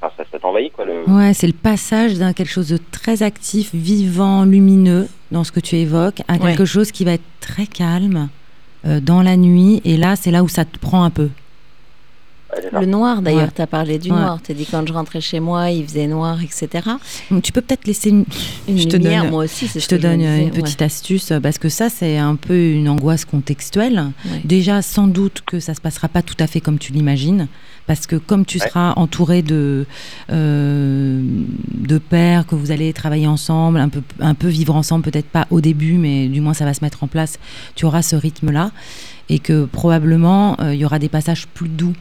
[0.00, 0.84] Enfin, ça, ça t'envahit, quoi.
[0.84, 1.08] Le...
[1.08, 5.60] Ouais, c'est le passage d'un quelque chose de très actif, vivant, lumineux, dans ce que
[5.60, 8.30] tu évoques, à quelque chose qui va être très calme
[8.82, 11.28] dans la nuit, et là, c'est là où ça te prend un peu.
[12.72, 14.40] Le noir, d'ailleurs, tu as parlé du noir.
[14.42, 16.68] Tu as dit quand je rentrais chez moi, il faisait noir, etc.
[17.30, 18.24] Donc, tu peux peut-être laisser une,
[18.68, 19.70] une je lumière, moi aussi.
[19.74, 23.24] Je te donne une petite astuce euh, parce que ça, c'est un peu une angoisse
[23.24, 24.10] contextuelle.
[24.44, 27.48] Déjà, sans doute que ça se passera pas tout à fait comme tu l'imagines.
[27.86, 29.86] Parce que comme tu seras entouré de,
[30.30, 31.20] euh,
[31.74, 35.46] de pères, que vous allez travailler ensemble, un peu, un peu vivre ensemble, peut-être pas
[35.50, 37.38] au début, mais du moins ça va se mettre en place,
[37.74, 38.70] tu auras ce rythme-là.
[39.28, 41.94] Et que probablement, euh, il y aura des passages plus doux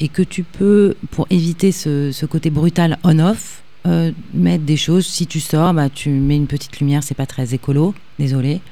[0.00, 5.06] et que tu peux, pour éviter ce, côté brutal on-off, euh, mettre des choses.
[5.06, 8.60] Si tu sors, bah, tu mets une petite lumière, c'est pas très écolo, désolé.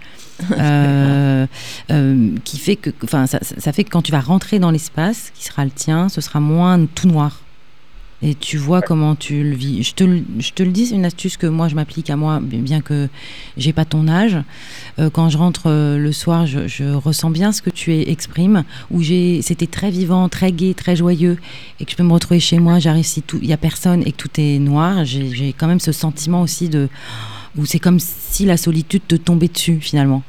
[0.58, 1.46] Euh,
[1.92, 5.30] euh, qui fait que, enfin, ça, ça, fait que quand tu vas rentrer dans l'espace
[5.34, 7.41] qui sera le tien, ce sera moins tout noir
[8.22, 9.82] et tu vois comment tu le vis.
[9.82, 10.04] Je te,
[10.38, 13.08] je te le dis, c'est une astuce que moi je m'applique à moi, bien que
[13.56, 14.38] j'ai pas ton âge.
[14.98, 18.64] Euh, quand je rentre euh, le soir, je, je, ressens bien ce que tu exprimes,
[18.90, 21.36] où j'ai, c'était très vivant, très gai, très joyeux,
[21.80, 24.02] et que je peux me retrouver chez moi, j'arrive si tout, il y a personne
[24.06, 25.04] et que tout est noir.
[25.04, 26.88] J'ai, j'ai quand même ce sentiment aussi de,
[27.56, 30.22] où c'est comme si la solitude te tombait dessus finalement.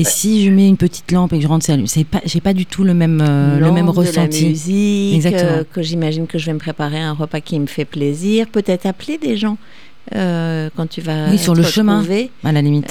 [0.00, 2.54] Et si je mets une petite lampe et que je rentre, c'est pas, j'ai pas
[2.54, 4.44] du tout le même, euh, le même ressenti.
[4.44, 5.50] La musique, Exactement.
[5.50, 8.46] Euh, que j'imagine que je vais me préparer un repas qui me fait plaisir.
[8.46, 9.58] Peut-être appeler des gens
[10.14, 11.28] euh, quand tu vas.
[11.30, 12.02] Oui, sur le chemin,
[12.44, 12.90] à la limite.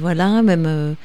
[0.00, 0.96] voilà, même.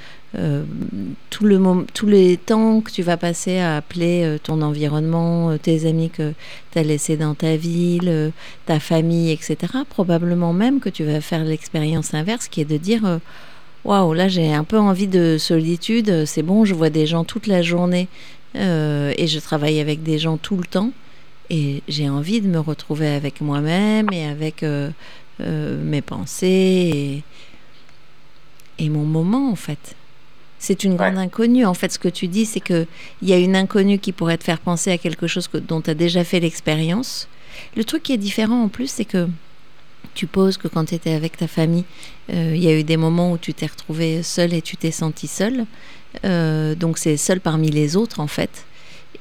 [1.30, 6.10] tout le tous les temps que tu vas passer à appeler ton environnement, tes amis
[6.10, 6.34] que
[6.72, 8.32] tu as laissés dans ta ville,
[8.66, 9.56] ta famille, etc.
[9.88, 13.20] Probablement même que tu vas faire l'expérience inverse qui est de dire
[13.86, 17.48] waouh, là j'ai un peu envie de solitude, c'est bon, je vois des gens toute
[17.48, 18.08] la journée
[18.56, 20.92] euh, et je travaille avec des gens tout le temps
[21.50, 24.90] et j'ai envie de me retrouver avec moi-même et avec euh,
[25.42, 27.24] euh, mes pensées
[28.80, 29.96] et, mon moment en fait.
[30.60, 31.66] C'est une grande inconnue.
[31.66, 32.88] En fait, ce que tu dis, c'est qu'il
[33.22, 35.90] y a une inconnue qui pourrait te faire penser à quelque chose que, dont tu
[35.90, 37.28] as déjà fait l'expérience.
[37.76, 39.28] Le truc qui est différent en plus, c'est que
[40.14, 41.86] tu poses que quand tu étais avec ta famille,
[42.32, 44.92] euh, il y a eu des moments où tu t'es retrouvé seul et tu t'es
[44.92, 45.66] senti seul.
[46.26, 48.66] Euh, donc c'est seul parmi les autres en fait.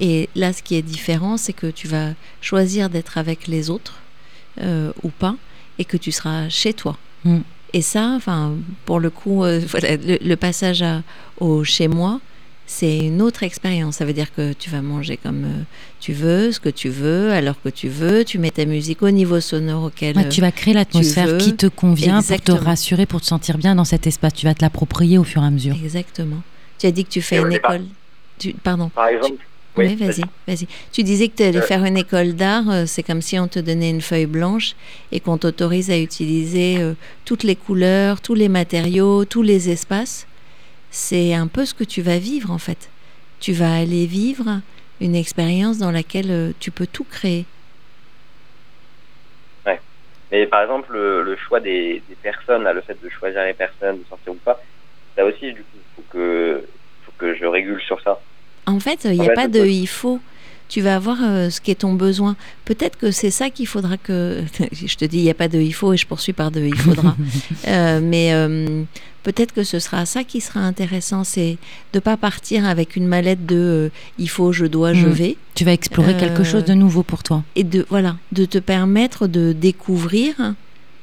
[0.01, 4.01] Et là, ce qui est différent, c'est que tu vas choisir d'être avec les autres
[4.61, 5.37] euh, ou pas,
[5.79, 6.97] et que tu seras chez toi.
[7.25, 7.41] Mm.
[7.75, 11.03] Et ça, enfin, pour le coup, voilà, le, passage à,
[11.39, 12.21] au chez moi,
[12.67, 13.97] c'est une autre expérience.
[13.97, 15.63] Ça veut dire que tu vas manger comme euh,
[16.01, 18.25] tu veux, ce que tu veux, alors que tu veux.
[18.25, 22.23] Tu mets ta musique au niveau sonore auquel tu vas créer l'atmosphère qui te convient
[22.23, 24.35] pour te rassurer, pour te sentir bien dans cet espace.
[24.35, 25.77] Tu vas te l'approprier au fur et à mesure.
[25.83, 26.43] Exactement.
[26.79, 27.83] Tu as dit que tu fais une école.
[28.39, 28.55] Tu...
[28.55, 28.89] Pardon.
[28.89, 29.45] Par exemple.
[29.75, 30.67] Oui, vas-y, vas-y.
[30.93, 31.63] Tu disais que tu allais euh.
[31.63, 34.77] faire une école d'art, euh, c'est comme si on te donnait une feuille blanche
[35.13, 36.79] et qu'on t'autorise à utiliser
[37.25, 40.27] toutes les couleurs, tous les matériaux, tous les espaces
[40.93, 42.89] c'est un peu ce que tu vas vivre en fait.
[43.41, 44.61] Tu vas aller vivre
[45.01, 47.45] une expérience dans laquelle euh, tu peux tout créer.
[49.67, 49.81] Ouais.
[50.31, 54.33] Mais par exemple, le, choix des, personnes, le fait de choisir les personnes, de sortir
[54.33, 54.63] ou pas,
[55.17, 56.65] ça aussi, du coup, il faut que,
[57.05, 58.21] faut que je régule sur ça.
[58.67, 60.21] En fait, il n'y a pas de il faut
[60.73, 62.35] tu vas avoir euh, ce qui est ton besoin.
[62.65, 64.43] Peut-être que c'est ça qu'il faudra que.
[64.73, 66.61] je te dis, il n'y a pas de il faut et je poursuis par de
[66.61, 67.15] il faudra.
[67.69, 68.83] Euh, mais euh,
[69.23, 71.59] peut-être que ce sera ça qui sera intéressant, c'est
[71.93, 75.13] de pas partir avec une mallette de il faut, je dois, je mm.
[75.13, 75.37] vais.
[75.55, 77.43] Tu vas explorer quelque chose de nouveau pour toi.
[77.57, 80.55] Et de voilà, de te permettre de découvrir.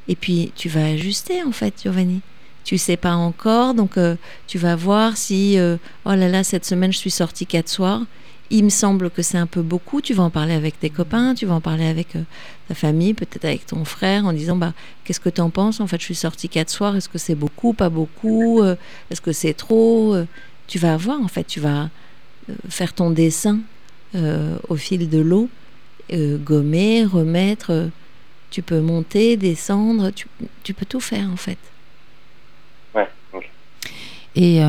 [0.07, 2.21] Et puis tu vas ajuster en fait, Giovanni
[2.65, 3.97] tu sais pas encore, donc
[4.45, 8.03] tu vas voir si oh là là cette semaine je suis sortie quatre soirs
[8.51, 10.01] il me semble que c'est un peu beaucoup.
[10.01, 12.23] Tu vas en parler avec tes copains, tu vas en parler avec euh,
[12.67, 15.79] ta famille, peut-être avec ton frère, en disant bah qu'est-ce que tu en penses?
[15.79, 16.95] En fait, je suis sortie quatre soirs.
[16.95, 18.61] Est-ce que c'est beaucoup, pas beaucoup?
[18.61, 18.75] Euh,
[19.11, 20.15] Est-ce que c'est trop?
[20.15, 20.25] Euh,
[20.67, 21.21] Tu vas voir.
[21.21, 21.89] En fait, tu vas
[22.69, 23.59] faire ton dessin
[24.69, 25.49] au fil de l'eau,
[26.11, 27.89] gommer, remettre.
[28.51, 30.11] tu peux monter, descendre.
[30.63, 31.57] Tu, peux tout faire en fait.
[32.95, 33.07] Ouais.
[34.35, 34.59] Et,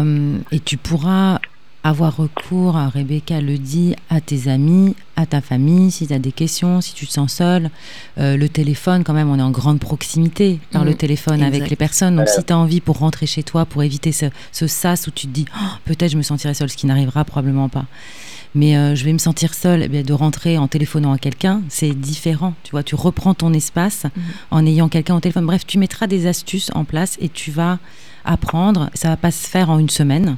[0.52, 1.38] et tu pourras
[1.82, 6.32] avoir recours, Rebecca le dit, à tes amis, à ta famille, si tu as des
[6.32, 7.70] questions, si tu te sens seul.
[8.18, 11.54] Euh, le téléphone, quand même, on est en grande proximité par le Mhm, téléphone exact.
[11.56, 12.16] avec les personnes.
[12.16, 15.10] Donc, si tu as envie pour rentrer chez toi, pour éviter ce, ce sas où
[15.10, 17.86] tu te dis, Oh, peut-être je me sentirai seule, ce qui n'arrivera probablement pas.
[18.54, 21.62] Mais euh, je vais me sentir seule, eh bien, de rentrer en téléphonant à quelqu'un,
[21.68, 22.52] c'est différent.
[22.64, 24.22] Tu vois, tu reprends ton espace Mhm.
[24.50, 25.46] en ayant quelqu'un au téléphone.
[25.46, 27.78] Bref, tu mettras des astuces en place et tu vas
[28.24, 28.90] apprendre.
[28.94, 30.36] Ça va pas se faire en une semaine.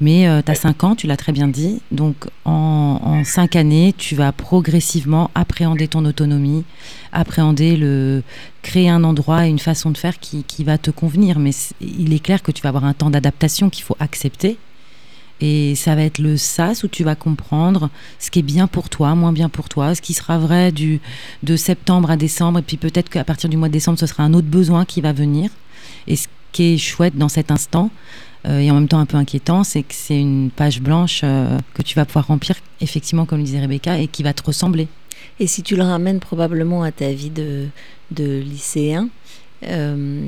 [0.00, 1.80] Mais tu as 5 ans, tu l'as très bien dit.
[1.90, 6.64] Donc en, en 5 années, tu vas progressivement appréhender ton autonomie,
[7.12, 8.22] appréhender le
[8.62, 11.38] créer un endroit et une façon de faire qui, qui va te convenir.
[11.38, 14.58] Mais il est clair que tu vas avoir un temps d'adaptation qu'il faut accepter.
[15.40, 18.88] Et ça va être le sas où tu vas comprendre ce qui est bien pour
[18.88, 21.00] toi, moins bien pour toi, ce qui sera vrai du,
[21.42, 22.60] de septembre à décembre.
[22.60, 25.00] Et puis peut-être qu'à partir du mois de décembre, ce sera un autre besoin qui
[25.00, 25.50] va venir.
[26.06, 29.16] Et ce qui est chouette dans cet instant, euh, et en même temps un peu
[29.16, 33.42] inquiétant, c'est que c'est une page blanche euh, que tu vas pouvoir remplir, effectivement, comme
[33.42, 34.88] disait Rebecca, et qui va te ressembler.
[35.40, 37.66] Et si tu le ramènes probablement à ta vie de,
[38.12, 39.08] de lycéen,
[39.64, 40.24] euh,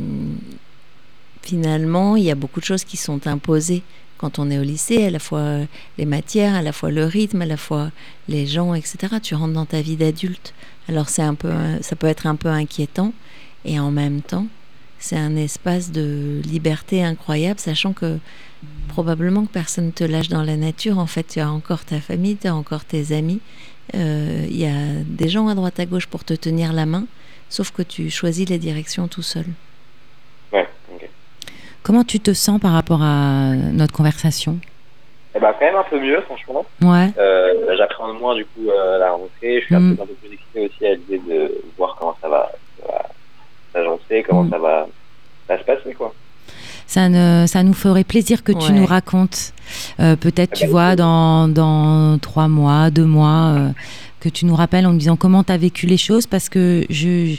[1.42, 3.82] finalement, il y a beaucoup de choses qui sont imposées
[4.16, 5.60] quand on est au lycée, à la fois
[5.96, 7.92] les matières, à la fois le rythme, à la fois
[8.28, 8.98] les gens, etc.
[9.22, 10.54] Tu rentres dans ta vie d'adulte.
[10.88, 11.52] Alors c'est un peu,
[11.82, 13.12] ça peut être un peu inquiétant,
[13.64, 14.48] et en même temps,
[14.98, 18.18] c'est un espace de liberté incroyable, sachant que
[18.88, 20.98] probablement que personne ne te lâche dans la nature.
[20.98, 23.40] En fait, tu as encore ta famille, tu as encore tes amis.
[23.94, 27.06] Euh, Il y a des gens à droite à gauche pour te tenir la main,
[27.48, 29.44] sauf que tu choisis les directions tout seul.
[30.52, 31.08] Ouais, ok.
[31.82, 34.58] Comment tu te sens par rapport à notre conversation?
[35.34, 36.66] Eh ben, quand même un peu mieux, franchement.
[36.82, 37.10] Ouais.
[37.18, 39.60] Euh, J'appréhende moins, du coup, euh, la rentrée.
[39.60, 39.96] Je suis un, Mm.
[39.96, 42.50] peu, un peu plus excité aussi à l'idée de voir comment ça va
[43.72, 44.50] s'agencer, comment Mm.
[44.50, 44.88] ça va,
[45.46, 46.14] ça va se passer, quoi.
[46.86, 49.52] Ça, ne, ça nous ferait plaisir que tu nous racontes.
[50.00, 53.68] Euh, Peut-être, tu bah, vois, dans, dans trois mois, deux mois, euh,
[54.20, 56.84] que tu nous rappelles en nous disant comment tu as vécu les choses, parce que
[56.88, 57.36] je.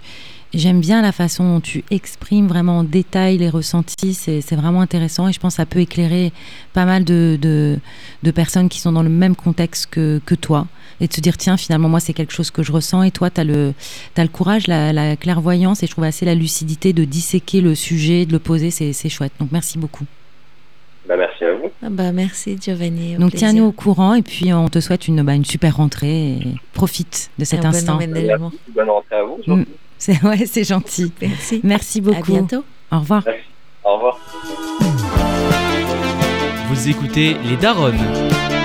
[0.51, 4.81] J'aime bien la façon dont tu exprimes vraiment en détail les ressentis, c'est c'est vraiment
[4.81, 6.33] intéressant et je pense que ça peut éclairer
[6.73, 7.77] pas mal de, de,
[8.23, 10.65] de personnes qui sont dans le même contexte que, que toi
[11.01, 13.29] et de se dire tiens finalement moi c'est quelque chose que je ressens et toi
[13.29, 13.73] tu as le,
[14.13, 17.75] t'as le courage, la, la clairvoyance et je trouve assez la lucidité de disséquer le
[17.75, 19.33] sujet, de le poser, c'est c'est chouette.
[19.39, 20.05] Donc merci beaucoup.
[21.07, 21.71] Bah, merci à vous.
[21.81, 23.15] Ah bah merci Giovanni.
[23.17, 26.33] au Donc tiens-nous au courant et puis on te souhaite une, bah, une super rentrée
[26.33, 26.39] et
[26.73, 27.97] profite de cet Un bon instant.
[27.97, 29.39] Bonne rentrée à vous.
[29.47, 29.65] Mm.
[29.97, 31.11] C'est ouais, c'est gentil.
[31.21, 31.61] Merci.
[31.63, 32.31] Merci À beaucoup.
[32.31, 32.63] bientôt.
[32.91, 33.23] Au revoir.
[33.83, 34.19] Au revoir.
[36.69, 38.58] Vous écoutez Les Daronnes.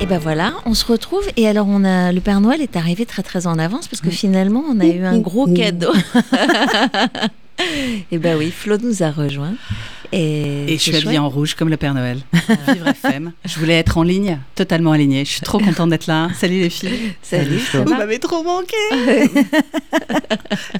[0.00, 3.04] Et ben voilà, on se retrouve et alors on a le Père Noël est arrivé
[3.04, 5.92] très très en avance parce que finalement on a eu un gros cadeau.
[8.10, 9.52] et ben oui, Flo nous a rejoint
[10.12, 12.20] et, Et je suis habillée en rouge comme le Père Noël.
[12.68, 13.32] Vivre FM.
[13.44, 15.24] Je voulais être en ligne, totalement alignée.
[15.26, 16.28] Je suis trop contente d'être là.
[16.34, 17.12] Salut les filles.
[17.22, 18.76] Salut, ça Vous m'avez trop manqué.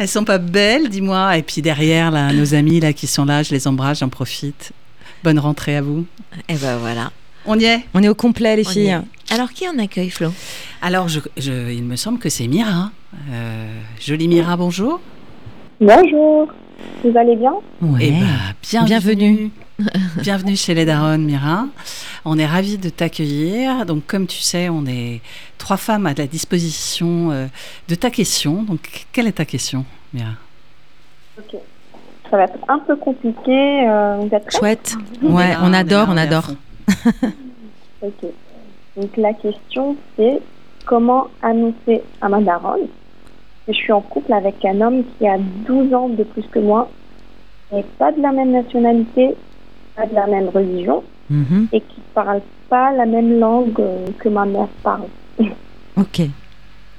[0.00, 1.36] Elles sont pas belles, dis-moi.
[1.36, 4.72] Et puis derrière, là, nos amis là qui sont là, je les embrasse, j'en profite.
[5.22, 6.06] Bonne rentrée à vous.
[6.48, 7.12] Et ben voilà.
[7.46, 7.84] On y est.
[7.94, 8.98] On est au complet les on filles.
[9.30, 10.32] Alors qui en accueille Flo?
[10.82, 12.90] Alors, je, je- il me semble que c'est Mira.
[13.30, 13.66] Euh,
[14.00, 15.00] jolie Mira, bonjour.
[15.80, 16.48] Bonjour,
[17.04, 17.52] vous allez bien?
[17.80, 17.98] Ouais.
[18.02, 18.26] Eh ben,
[18.62, 18.86] bienvenue.
[18.88, 19.50] Bienvenue.
[20.20, 21.64] Bienvenue chez les Daronnes, Mira.
[22.26, 23.86] On est ravis de t'accueillir.
[23.86, 25.22] Donc, comme tu sais, on est
[25.56, 27.46] trois femmes à la disposition euh,
[27.88, 28.62] de ta question.
[28.62, 30.32] Donc, quelle est ta question, Mira?
[32.30, 34.96] Ça va être un peu compliqué, euh, vous êtes prêts Chouette.
[35.22, 36.50] Ouais, là, on adore, on adore.
[38.02, 38.30] Ok.
[38.96, 40.40] Donc la question c'est
[40.86, 42.86] comment annoncer à ma daronne
[43.66, 46.58] que je suis en couple avec un homme qui a 12 ans de plus que
[46.58, 46.90] moi,
[47.76, 49.34] et pas de la même nationalité,
[49.94, 51.68] pas de la même religion, Mhm.
[51.72, 55.04] et qui parle pas la même langue euh, que ma mère parle
[55.96, 56.18] Ok.
[56.20, 56.30] Elle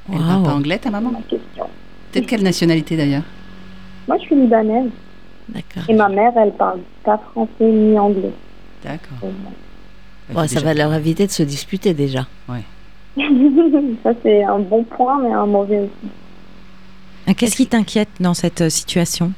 [0.08, 0.44] parle Waouh.
[0.44, 1.66] pas anglais, ta C'est maman ma question.
[2.12, 3.24] T'es de quelle nationalité d'ailleurs
[4.08, 4.92] Moi je suis libanaise,
[5.50, 5.84] D'accord.
[5.90, 8.32] et ma mère elle parle pas français ni anglais.
[8.84, 9.18] D'accord.
[9.24, 9.32] Euh,
[10.34, 12.28] Bon, ça va leur éviter de se disputer déjà.
[14.04, 16.12] Ça c'est un bon point, mais un mauvais aussi.
[17.28, 19.34] Ah, Qu'est-ce qui t'inquiète dans cette euh, situation?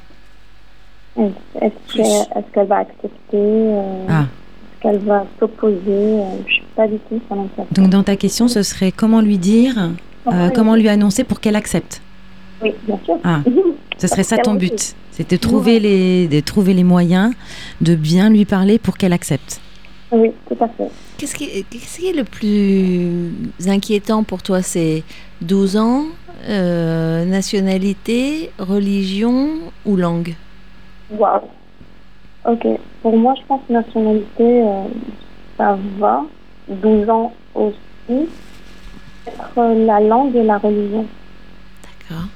[1.18, 4.22] Est-ce qu'elle est qu'elle va accepter euh, Ah.
[4.22, 7.36] Est-ce qu'elle va s'opposer euh, Je sais pas du tout, ça.
[7.72, 9.90] Donc dans ta question, ce serait comment lui dire,
[10.28, 12.02] euh, comment lui annoncer pour qu'elle accepte?
[12.62, 13.16] Oui, bien sûr.
[13.24, 13.42] Ah.
[14.00, 14.96] Ce serait ça ton but.
[15.12, 17.32] C'est de trouver les, de trouver les moyens
[17.80, 19.62] de bien lui parler pour qu'elle accepte.
[20.14, 20.90] Oui, tout à fait.
[21.18, 23.32] Qu'est-ce qui, qu'est-ce qui est le plus
[23.68, 25.04] inquiétant pour toi C'est
[25.42, 26.06] 12 ans,
[26.48, 29.48] euh, nationalité, religion
[29.86, 30.36] ou langue?
[31.10, 31.42] Waouh.
[32.46, 32.68] Ok.
[33.02, 34.84] Pour moi, je pense nationalité, euh,
[35.58, 36.24] ça va.
[36.70, 38.28] 12 ans aussi.
[39.26, 41.08] Être la langue et la religion.
[41.82, 42.28] D'accord.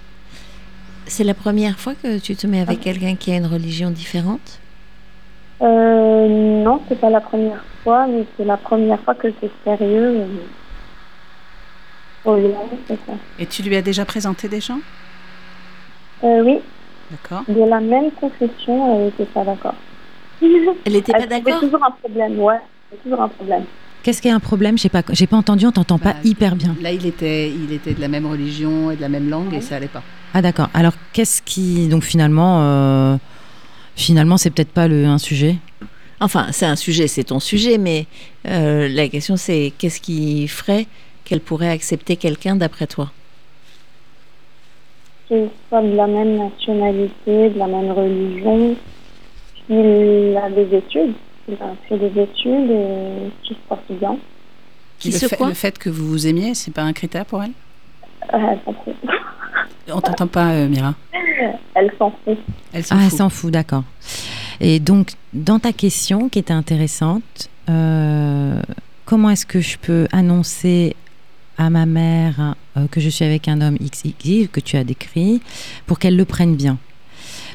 [1.06, 4.60] C'est la première fois que tu te mets avec quelqu'un qui a une religion différente?
[5.62, 6.28] Euh,
[6.64, 10.26] non, c'est pas la première fois, mais c'est la première fois que c'est sérieux.
[12.26, 12.38] Au
[12.88, 13.14] c'est ça.
[13.40, 14.80] Et tu lui as déjà présenté des gens?
[16.24, 16.60] Euh, oui,
[17.12, 17.44] D'accord.
[17.48, 19.76] de la même confession, elle n'était pas d'accord.
[20.42, 21.60] Elle n'était pas d'accord?
[21.60, 22.60] toujours un problème, ouais.
[22.92, 23.64] C'est toujours un problème.
[24.04, 24.78] Qu'est-ce qui est un problème?
[24.78, 26.76] J'ai pas, j'ai pas entendu, on t'entend pas Bah, hyper bien.
[26.82, 29.62] Là, il était, il était de la même religion et de la même langue et
[29.62, 30.04] ça allait pas.
[30.34, 30.70] Ah d'accord.
[30.74, 33.18] Alors qu'est-ce qui, donc finalement, euh,
[33.98, 35.56] finalement, c'est peut-être pas le, un sujet.
[36.20, 38.06] Enfin, c'est un sujet, c'est ton sujet, mais
[38.48, 40.88] euh, la question c'est qu'est-ce qui ferait
[41.26, 43.12] qu'elle pourrait accepter quelqu'un d'après toi?
[45.28, 48.76] Qu'il soit de la même nationalité, de la même religion,
[49.68, 51.14] qu'il a des études,
[51.48, 54.18] il a fait des études et qu'il se porte bien.
[54.98, 57.26] Qui le, se fait, quoi le fait que vous vous aimiez, c'est pas un critère
[57.26, 57.52] pour elle?
[58.34, 58.56] Euh.
[59.92, 60.94] On t'entend pas, euh, Mira.
[61.76, 62.38] Elle s'en fout.
[62.74, 63.18] Elle s'en Ah, elle fout.
[63.18, 63.84] s'en fout, d'accord.
[64.60, 68.60] Et donc, dans ta question qui était intéressante, euh,
[69.06, 70.96] comment est-ce que je peux annoncer
[71.58, 75.42] à ma mère euh, que je suis avec un homme XXI que tu as décrit
[75.86, 76.78] pour qu'elle le prenne bien?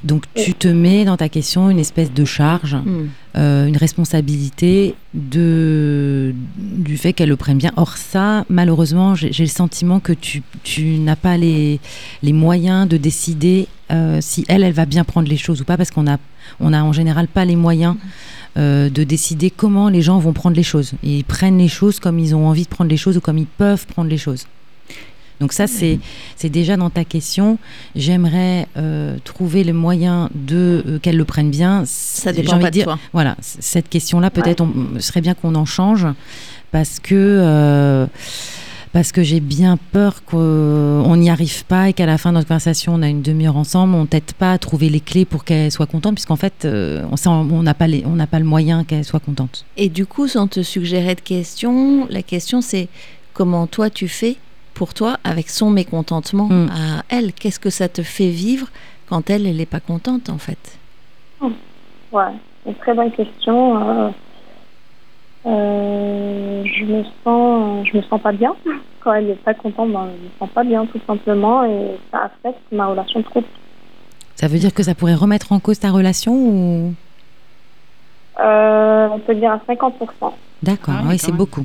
[0.04, 3.06] Donc, tu te mets dans ta question une espèce de charge, Hmm.
[3.36, 7.72] euh, une responsabilité de, du fait qu'elle le prenne bien.
[7.76, 11.78] Or, ça, malheureusement, j'ai le sentiment que tu, tu n'as pas les,
[12.22, 15.76] les moyens de décider euh, si elle, elle va bien prendre les choses ou pas,
[15.76, 16.18] parce qu'on a,
[16.60, 17.96] on a en général pas les moyens
[18.56, 20.92] euh, de décider comment les gens vont prendre les choses.
[21.02, 23.46] Ils prennent les choses comme ils ont envie de prendre les choses ou comme ils
[23.46, 24.46] peuvent prendre les choses.
[25.42, 25.98] Donc ça, c'est
[26.36, 27.58] c'est déjà dans ta question.
[27.96, 31.82] J'aimerais euh, trouver le moyen de euh, qu'elle le prenne bien.
[31.84, 32.98] Ça dépend pas de dire- toi.
[33.12, 36.06] Voilà, cette question-là, peut-être, on serait bien qu'on en change
[36.70, 38.06] parce que euh,
[38.92, 42.46] parce que j'ai bien peur qu'on n'y arrive pas et qu'à la fin de notre
[42.46, 45.72] conversation, on a une demi-heure ensemble, on t'aide pas à trouver les clés pour qu'elle
[45.72, 49.18] soit contente, puisqu'en fait, on n'a pas les- on n'a pas le moyen qu'elle soit
[49.20, 49.64] contente.
[49.76, 52.88] Et du coup, sans te suggérer de questions, la question c'est
[53.34, 54.36] comment toi tu fais
[54.72, 56.68] pour toi avec son mécontentement Hmm.
[56.70, 58.68] à elle Qu'est-ce que ça te fait vivre
[59.08, 60.78] quand elle, elle n'est pas contente en fait?
[62.12, 62.32] Ouais,
[62.66, 63.76] une très bonne question.
[63.78, 64.10] Euh,
[65.46, 68.54] euh, je me sens, je me sens pas bien
[69.00, 69.90] quand elle n'est pas contente.
[69.92, 73.48] Ben, je me sens pas bien tout simplement et ça affecte ma relation de couple.
[74.36, 76.94] Ça veut dire que ça pourrait remettre en cause ta relation ou?
[78.40, 80.32] Euh, on peut dire à 50%.
[80.62, 81.64] D'accord, Ah oui, c'est beaucoup.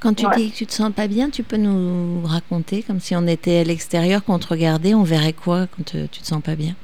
[0.00, 0.34] Quand tu Ouais.
[0.36, 3.58] dis que tu te sens pas bien, tu peux nous raconter comme si on était
[3.60, 6.74] à l'extérieur, qu'on te regardait, on verrait quoi quand euh, tu te sens pas bien?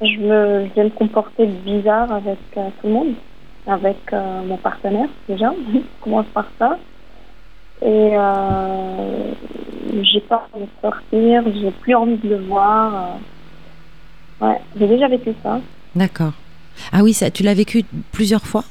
[0.00, 3.14] Je, me, je vais me comporter bizarre avec euh, tout le monde,
[3.66, 5.52] avec euh, mon partenaire déjà.
[5.72, 6.78] Je commence par ça.
[7.80, 9.32] Et euh,
[10.02, 13.18] j'ai pas envie de sortir, j'ai plus envie de le voir.
[14.40, 15.60] Ouais, j'ai déjà vécu ça,
[15.94, 16.32] D'accord.
[16.92, 18.64] Ah oui, ça, tu l'as vécu plusieurs fois?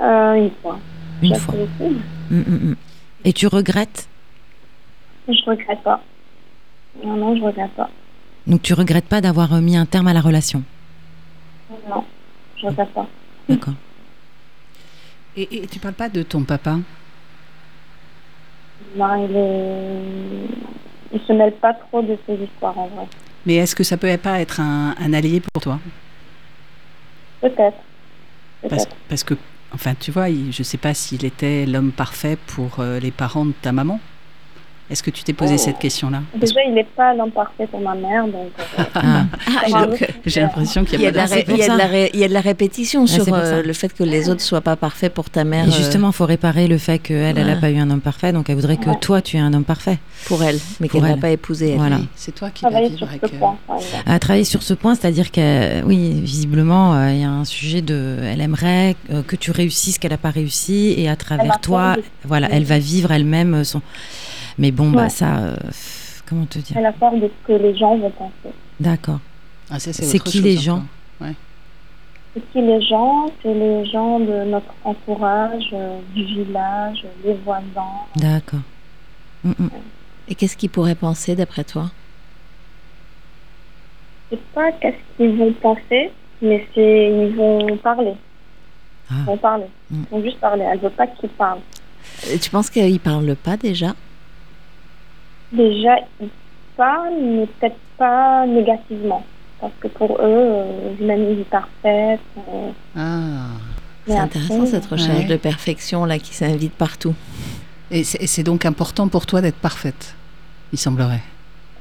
[0.00, 0.78] Euh, une fois.
[1.22, 1.54] Une J'ai fois.
[2.30, 2.76] Mm, mm, mm.
[3.24, 4.08] Et tu regrettes?
[5.28, 6.02] Je regrette pas.
[7.04, 7.88] Non, non, je regrette pas.
[8.46, 10.62] Donc tu regrettes pas d'avoir euh, mis un terme à la relation?
[11.88, 12.04] Non,
[12.60, 13.06] je regrette pas.
[13.48, 13.74] D'accord.
[15.34, 16.76] Et, et tu parles pas de ton papa?
[18.94, 21.14] Non, il est...
[21.14, 23.06] Il se mêle pas trop de ces histoires en vrai.
[23.46, 25.78] Mais est-ce que ça peut pas être un, un allié pour toi?
[27.40, 27.78] Peut-être.
[28.68, 28.96] parce, Peut-être.
[29.08, 29.34] parce que,
[29.74, 33.52] enfin, tu vois, je sais pas s'il était l'homme parfait pour euh, les parents de
[33.52, 34.00] ta maman.
[34.92, 35.58] Est-ce que tu t'es posé Oh.
[35.58, 38.50] cette question-là Déjà, il n'est pas l'homme parfait pour ma mère, donc.
[38.78, 39.24] euh, Ah,
[39.74, 39.86] Ah,
[40.26, 42.20] J'ai l'impression qu'il il y a de la, il y a de la ré- il
[42.20, 44.76] y a de la répétition Ouais, sur euh, le fait que les autres soient pas
[44.76, 47.54] parfaits pour ta mère, Et euh, justement, il faut réparer le fait qu'elle, elle n'a
[47.54, 47.60] Ouais.
[47.60, 48.98] pas eu un homme parfait, donc elle voudrait que Ouais.
[49.00, 49.98] toi, tu aies un homme parfait.
[50.26, 51.70] pour elle, mais Pour qu'elle n'a pas épousé.
[51.70, 51.78] elle.
[51.78, 51.98] Voilà.
[52.14, 53.24] C'est toi qui vas vivre sur avec.
[53.24, 53.72] euh.
[54.06, 57.80] À travailler sur ce point, c'est-à-dire que, oui, visiblement, euh, il y a un sujet
[57.82, 58.18] de.
[58.22, 58.94] Elle aimerait
[59.26, 62.78] que tu réussisses ce qu'elle n'a pas réussi, et à travers toi, voilà, elle va
[62.78, 63.80] vivre elle-même son.
[64.58, 65.36] Mais bon, bah ça.
[65.38, 65.56] euh,
[66.26, 68.54] comment te dire Elle a peur de ce que les gens vont penser.
[68.80, 69.20] D'accord.
[69.70, 70.82] Ah, C'est qui chose les encore.
[71.20, 71.34] gens
[72.34, 73.30] C'est qui les gens?
[73.42, 78.06] C'est les gens de notre entourage, euh, du village, les voisins.
[78.16, 78.60] D'accord.
[79.44, 79.70] Mm, mm.
[80.28, 81.90] Et qu'est-ce qu'ils pourraient penser d'après toi?
[84.30, 86.10] Je sais pas qu'est-ce qu'ils vont penser,
[86.40, 88.14] mais c'est ils vont parler.
[89.10, 89.14] Ah.
[89.18, 89.66] Ils vont parler.
[89.90, 90.02] Mm.
[90.10, 90.64] Ils vont juste parler.
[90.72, 91.60] Elle veut pas qu'ils parlent.
[92.28, 93.94] Euh, Tu penses qu'ils parlent pas déjà?
[95.52, 96.28] Déjà, ils
[96.76, 99.22] parlent, mais peut-être pas négativement.
[99.60, 100.64] Parce que pour eux, euh,
[101.00, 103.46] même une vie parfaite, euh, Ah,
[104.06, 105.24] C'est intéressant cette recherche Ouais.
[105.26, 107.14] de perfection là qui s'invite partout.
[107.90, 110.14] Et c'est donc important pour toi d'être parfaite,
[110.72, 111.20] il semblerait.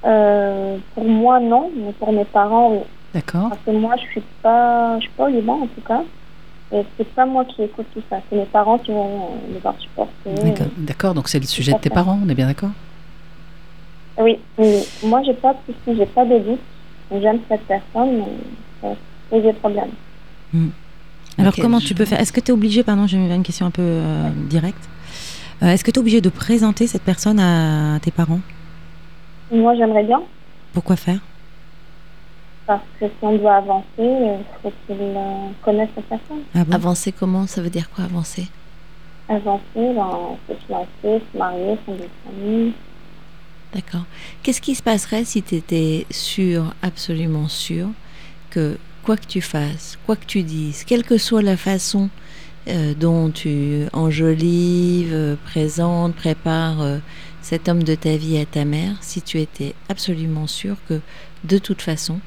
[0.05, 2.79] Euh, pour moi, non, mais pour mes parents, oui.
[3.13, 6.01] D'accord Parce que moi, je suis pas, je suis pas au Liban en tout cas.
[6.73, 8.17] Et c'est pas moi qui écoute tout ça.
[8.29, 10.33] C'est mes parents qui vont euh, devoir supporter.
[10.43, 10.67] D'accord.
[10.77, 12.69] D'accord, donc c'est le sujet de tes parents, on est bien d'accord?
[14.17, 16.59] Oui, mais moi, j'ai pas de soucis, j'ai pas de doute.
[17.11, 18.25] J'aime cette personne, mais
[18.81, 18.95] ça
[19.29, 19.91] pose des problèmes.
[21.37, 22.19] Alors Ok, comment je- tu peux faire?
[22.19, 24.87] Est-ce que tu es obligé, pardon, j'ai une question un peu euh, directe.
[25.63, 28.39] Euh, Est-ce que tu es obligé de présenter cette personne à tes parents?
[29.51, 30.21] Moi, j'aimerais bien,
[30.73, 31.19] Pourquoi faire?
[32.65, 36.43] Parce que si on doit avancer, il faut qu'ils euh, connaissent cette personne.
[36.55, 36.73] Ah bon?
[36.73, 37.45] Avancer comment?
[37.47, 38.47] Ça veut dire quoi avancer?
[39.27, 42.73] Avancer, ben, se fiancer, se marier, fonder une famille.
[43.73, 44.05] D'accord.
[44.43, 47.89] Qu'est-ce qui se passerait si tu étais sûr, absolument sûr,
[48.49, 52.09] que quoi que tu fasses, quoi que tu dises, quelle que soit la façon
[52.67, 56.99] euh, dont tu enjolives, euh, présentes, prépares euh,
[57.41, 60.99] cet homme de ta vie à ta mère, si tu étais absolument sûr que
[61.43, 62.19] de toute façon,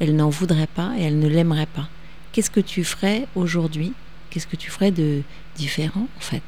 [0.00, 1.88] elle n'en voudrait pas et elle ne l'aimerait pas,
[2.32, 3.92] qu'est-ce que tu ferais aujourd'hui?
[4.30, 5.22] Qu'est-ce que tu ferais de
[5.56, 6.42] différent en fait?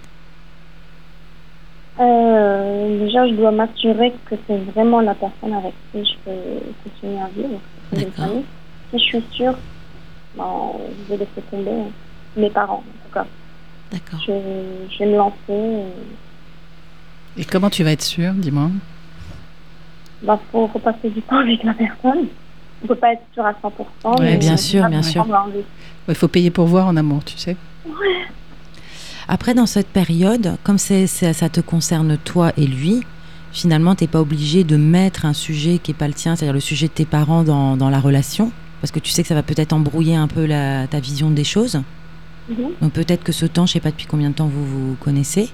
[2.00, 7.20] Euh, déjà, je dois m'assurer que c'est vraiment la personne avec qui je peux continuer
[7.20, 7.60] à vivre.
[7.92, 8.42] D'accord.
[8.90, 9.54] Si je suis sûre,
[10.36, 10.72] ben,
[11.04, 11.90] je vais laisser tomber hein.
[12.36, 13.26] mes parents, en tout cas.
[13.92, 14.20] D'accord.
[14.26, 14.32] Je,
[14.90, 15.84] je vais me lancer.
[17.36, 18.70] Et comment tu vas être sûre, dis-moi?
[20.22, 22.26] Ben, faut, faut passer du temps avec la personne.
[22.82, 24.18] On peut pas être sûr à 100%.
[24.18, 25.26] Ouais, mais bien sûr, bien sûr.
[26.08, 27.56] Il faut payer pour voir en amour, tu sais.
[29.28, 33.02] Après, dans cette période, comme c'est, ça te concerne toi et lui,
[33.52, 36.52] finalement, tu n'es pas obligé de mettre un sujet qui n'est pas le tien, c'est-à-dire
[36.54, 39.34] le sujet de tes parents dans, dans la relation, parce que tu sais que ça
[39.34, 41.80] va peut-être embrouiller un peu la, ta vision des choses.
[42.50, 42.56] Mhm.
[42.82, 45.48] Donc peut-être que ce temps, je sais pas depuis combien de temps vous vous connaissez.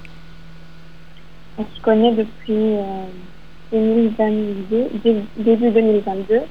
[1.59, 3.05] On se connaît depuis euh,
[3.73, 6.35] 2022, dé- début 2022.
[6.35, 6.43] Et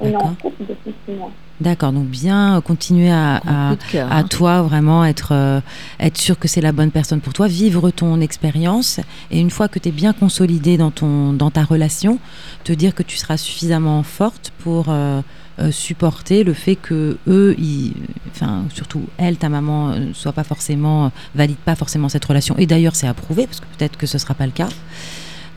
[0.00, 1.30] on est en couple depuis six mois.
[1.60, 4.08] D'accord, donc bien continuer à, à- cœur.
[4.12, 4.24] hein.
[4.24, 5.60] toi vraiment être, euh,
[5.98, 9.00] être sûr que c'est la bonne personne pour toi, vivre ton expérience
[9.30, 12.18] et une fois que tu es bien consolidé dans, ton, dans ta relation,
[12.64, 15.22] te dire que tu seras suffisamment forte pour euh,
[15.58, 17.94] euh, supporter le fait que eux, ils,
[18.32, 22.54] enfin surtout elle, ta maman, soit pas forcément, valide pas forcément cette relation.
[22.58, 24.68] Et d'ailleurs c'est approuvé parce que peut-être que ce sera pas le cas.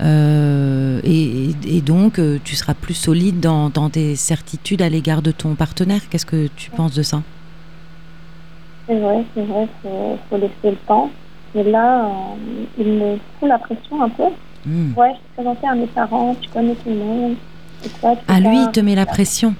[0.02, 5.22] Euh, et, et donc, euh, tu seras plus solide dans, dans tes certitudes à l'égard
[5.22, 6.02] de ton partenaire.
[6.10, 7.22] Qu'est-ce que tu penses de ça?
[8.88, 11.12] C'est vrai, c'est vrai, faut, faut laisser le temps.
[11.54, 12.10] Mais là, euh,
[12.78, 14.24] il me fout la pression un peu.
[14.66, 14.94] Hmm.
[14.96, 17.36] Ouais, je te présentais à mes parents, tu connais tout le monde.
[17.86, 19.54] Et toi, tu Ah, lui, il te met la pression.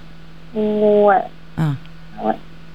[0.56, 1.24] Ouais.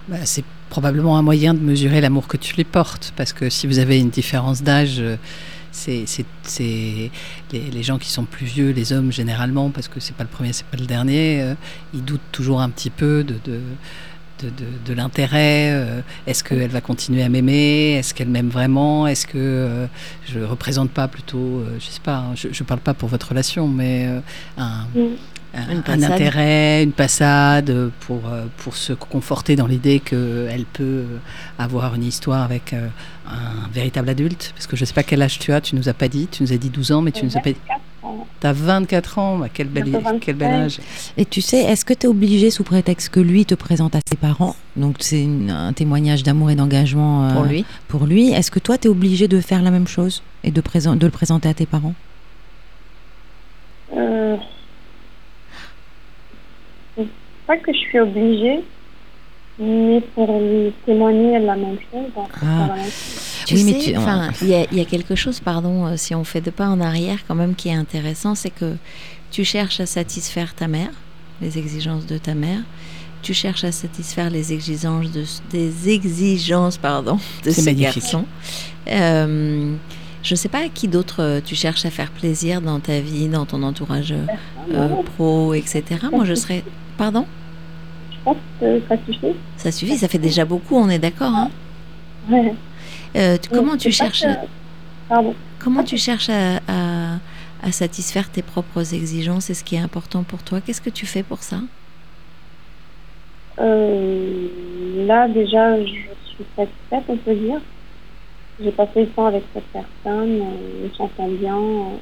[0.08, 3.66] Bah, c'est probablement un moyen de mesurer l'amour que tu les portes, parce que si
[3.66, 5.16] vous avez une différence d'âge, euh,
[5.74, 7.10] c'est c'est- c'est-
[7.52, 10.30] les, les gens qui sont plus vieux, les hommes généralement, parce que c'est pas le
[10.30, 11.54] premier, c'est pas le dernier, euh,
[11.92, 13.60] ils doutent toujours un petit peu de, de,
[14.42, 15.70] de, de- de l'intérêt.
[15.72, 19.86] euh, Est-ce qu'elle va continuer à m'aimer Est-ce qu'elle m'aime vraiment Est-ce que euh,
[20.26, 23.28] je représente pas plutôt, euh, je sais pas, hein, je, je parle pas pour votre
[23.28, 24.20] relation, mais euh,
[24.58, 25.82] un, Mm.
[25.86, 28.22] un, intérêt, une passade pour,
[28.56, 31.04] pour se conforter dans l'idée qu'elle peut
[31.60, 32.88] avoir une histoire avec euh,
[33.26, 34.52] un véritable adulte.
[34.54, 36.42] Parce que je sais pas quel âge tu as, tu nous as pas dit, tu
[36.42, 37.56] nous as dit 12 ans, mais tu nous as pas dit.
[37.66, 38.26] 24 ans.
[38.40, 39.84] Tu as 24 ans, bah, quel, bel,
[40.20, 40.64] quel bel 25.
[40.64, 40.80] âge.
[41.16, 44.00] Et tu sais, est-ce que tu es obligé, sous prétexte que lui te présente à
[44.06, 47.64] ses parents, donc c'est un témoignage d'amour et d'engagement euh, pour lui.
[47.88, 50.60] pour lui, est-ce que toi, tu es obligé de faire la même chose et de,
[50.60, 51.94] présent- de le présenter à tes parents?
[53.96, 54.36] Euh,
[56.96, 57.08] c'est
[57.46, 58.60] pas que je suis obligée,
[59.58, 62.10] mais pour lui témoigner la même chose.
[62.16, 62.20] Ah.
[62.40, 63.30] pas la même chose.
[63.46, 63.90] Tu Oui, mais sais, tu-
[64.42, 66.66] il y, a- il y a quelque chose, pardon, euh, si on fait deux pas
[66.68, 68.74] en arrière, quand même, qui est intéressant, c'est que
[69.30, 70.88] tu cherches à satisfaire ta mère,
[71.42, 72.60] les exigences de ta mère.
[73.22, 78.02] Tu cherches à satisfaire les exigences de, des exigences, pardon, de ce magnifique.
[78.02, 78.24] garçon.
[78.88, 79.74] Euh,
[80.22, 83.00] je ne sais pas à qui d'autre euh, tu cherches à faire plaisir dans ta
[83.00, 84.24] vie, dans ton entourage euh,
[84.72, 85.82] euh, pro, etc.
[86.12, 86.62] Moi, je serais.
[86.96, 87.26] Pardon?
[88.24, 89.34] Pense que ça suffit.
[89.56, 91.32] Ça suffit, ça fait déjà beaucoup, on est d'accord.
[91.34, 91.50] Hein
[92.30, 92.54] Ouais.
[93.16, 94.46] Euh, tu- comment tu C'est pas cherches que-
[95.08, 95.34] Pardon.
[95.58, 97.18] Comment tu cherches à, à-
[97.62, 100.60] à satisfaire tes propres exigences et ce qui est important pour toi?
[100.60, 101.58] Qu'est-ce que tu fais pour ça?
[103.60, 104.48] Euh,
[105.06, 107.60] là, déjà, je suis satisfaite, on peut dire.
[108.62, 111.56] J'ai passé le temps avec cette personne, euh, on s'entend bien.
[111.56, 111.96] euh.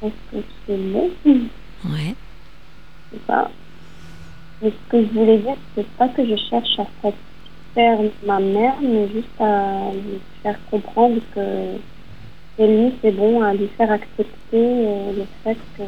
[0.00, 2.14] Pense que c'est bon, Ouais.
[3.12, 3.50] c'est ça.
[4.62, 7.10] Mais ce que je voulais dire, c'est pas que je cherche à
[7.74, 11.76] faire ma mère, mais juste à lui faire comprendre que
[12.56, 15.82] et lui, c'est bon à lui faire accepter euh, le fait que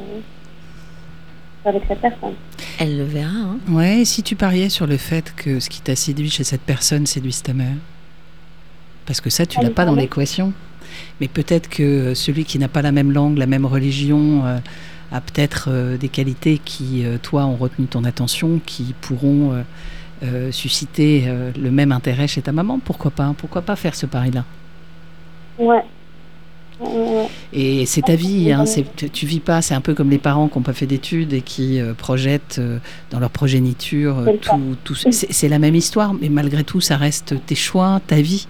[1.65, 2.35] avec cette personne.
[2.79, 3.31] Elle le verra.
[3.31, 3.59] Hein.
[3.69, 7.07] Ouais, si tu pariais sur le fait que ce qui t'a séduit chez cette personne
[7.07, 7.77] séduise ta mère?
[9.05, 10.53] Parce que ça, tu l'as pas dans l'équation.
[11.21, 14.59] Mais peut-être que celui qui n'a pas la même langue, la même religion, euh,
[15.13, 19.65] a peut-être euh, des qualités qui, toi, ont retenu ton attention, qui pourront
[20.51, 21.27] susciter
[21.59, 22.81] le même intérêt chez ta maman.
[22.83, 24.45] Pourquoi pas Pourquoi pas faire ce pari-là?
[25.59, 25.85] Ouais,
[27.53, 28.65] et c'est ta vie, hein,
[29.13, 31.41] tu vis pas, c'est un peu comme les parents qui n'ont pas fait d'études et
[31.41, 32.79] qui euh, projettent euh,
[33.11, 34.77] dans leur progéniture euh, tout.
[34.85, 38.47] tout c'est la même histoire, mais malgré tout, ça reste tes choix, ta vie.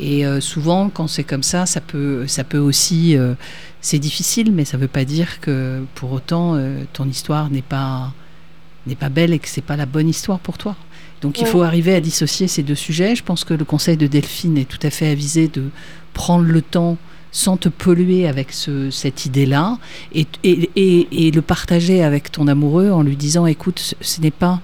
[0.00, 3.16] Et souvent, quand c'est comme ça, ça peut, ça peut aussi.
[3.80, 6.60] C'est difficile, mais ça ne veut pas dire que pour autant
[6.92, 8.12] ton histoire n'est pas,
[8.86, 10.76] n'est pas belle et que c'est pas la bonne histoire pour toi.
[11.20, 13.16] Donc il faut arriver à dissocier ces deux sujets.
[13.16, 15.70] Je pense que le conseil de Delphine est tout à fait avisé de
[16.12, 16.96] prendre le temps
[17.30, 19.78] sans te polluer avec ce, cette idée-là
[20.14, 24.60] et, et, le partager avec ton amoureux en lui disant écoute, ce n'est pas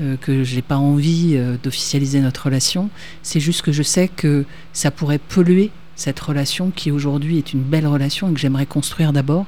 [0.00, 2.88] euh, que j'ai pas envie euh, d'officialiser notre relation,
[3.22, 7.62] c'est juste que je sais que ça pourrait polluer cette relation qui aujourd'hui est une
[7.62, 9.46] belle relation et que j'aimerais construire d'abord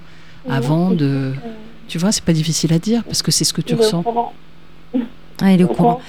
[0.48, 1.32] avant de.
[1.86, 4.04] Tu vois, c'est pas difficile à dire parce que c'est ce que tu ressens.
[5.42, 6.00] Ah, il est au courant.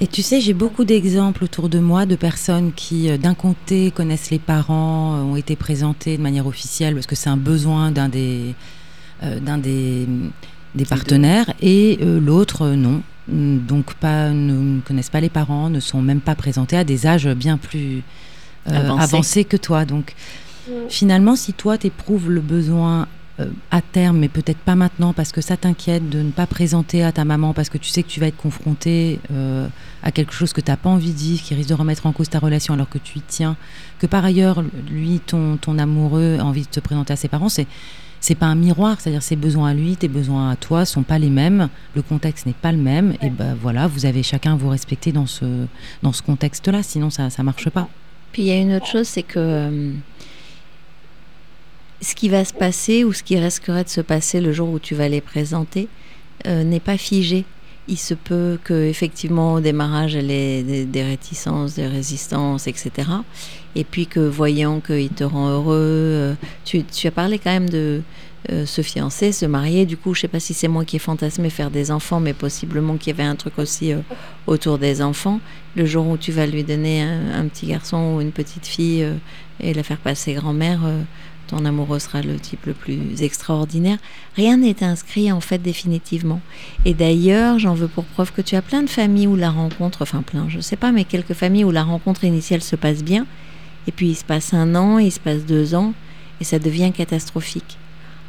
[0.00, 3.92] et tu sais, j'ai beaucoup d'exemples autour de moi de personnes qui, euh, d'un côté,
[3.92, 7.92] connaissent les parents, euh, ont été présentées de manière officielle parce que c'est un besoin
[7.92, 8.56] d'un des,
[9.22, 10.08] euh, d'un des,
[10.74, 13.02] des partenaires, et l'autre, non.
[13.28, 17.28] Donc, pas, ne, connaissent pas les parents, ne sont même pas présentés à des âges
[17.28, 18.02] bien plus
[18.68, 19.84] avancés que toi.
[19.84, 20.14] Donc,
[20.88, 23.06] finalement, si toi, tu éprouves le besoin
[23.40, 27.04] euh, à terme, mais peut-être pas maintenant, parce que ça t'inquiète de ne pas présenter
[27.04, 29.68] à ta maman, parce que tu sais que tu vas être confronté euh,
[30.02, 32.12] à quelque chose que tu n'as pas envie de dire, qui risque de remettre en
[32.12, 33.56] cause ta relation alors que tu y tiens,
[34.00, 37.48] que par ailleurs, lui, ton, ton amoureux, a envie de te présenter à ses parents,
[37.48, 37.66] c'est
[38.20, 41.20] c'est pas un miroir, c'est-à-dire ses besoins à lui, tes besoins à toi sont pas
[41.20, 44.56] les mêmes, le contexte n'est pas le même, et ben voilà, vous avez chacun à
[44.56, 45.44] vous respecter dans ce,
[46.02, 47.88] dans ce contexte-là, sinon ça ne marche pas.
[48.32, 49.92] Puis il y a une autre chose, c'est que euh,
[52.00, 54.78] ce qui va se passer ou ce qui risquerait de se passer le jour où
[54.78, 55.88] tu vas les présenter
[56.46, 57.44] euh, n'est pas figé.
[57.88, 63.08] Il se peut que effectivement au démarrage elle ait des, réticences, des résistances, etc.
[63.74, 68.02] Et puis que voyant qu'il te rend heureux, euh, tu, as parlé quand même de
[68.50, 69.86] euh, se fiancer, se marier.
[69.86, 72.32] Du coup, je sais pas si c'est moi qui ai fantasmé faire des enfants, mais
[72.32, 73.92] possiblement qu'il y avait un truc aussi
[74.46, 75.40] autour des enfants.
[75.76, 79.06] Le jour où tu vas lui donner un, petit garçon ou une petite fille
[79.60, 80.80] et la faire passer grand-mère
[81.48, 83.98] ton amoureux sera le type le plus extraordinaire.
[84.36, 86.40] Rien n'est inscrit en fait définitivement.
[86.84, 90.02] Et d'ailleurs, j'en veux pour preuve que tu as plein de familles où la rencontre,
[90.02, 93.26] enfin plein, je sais pas, mais quelques familles où la rencontre initiale se passe bien.
[93.86, 95.94] Et puis il se passe un an, il se passe deux ans,
[96.40, 97.78] et ça devient catastrophique.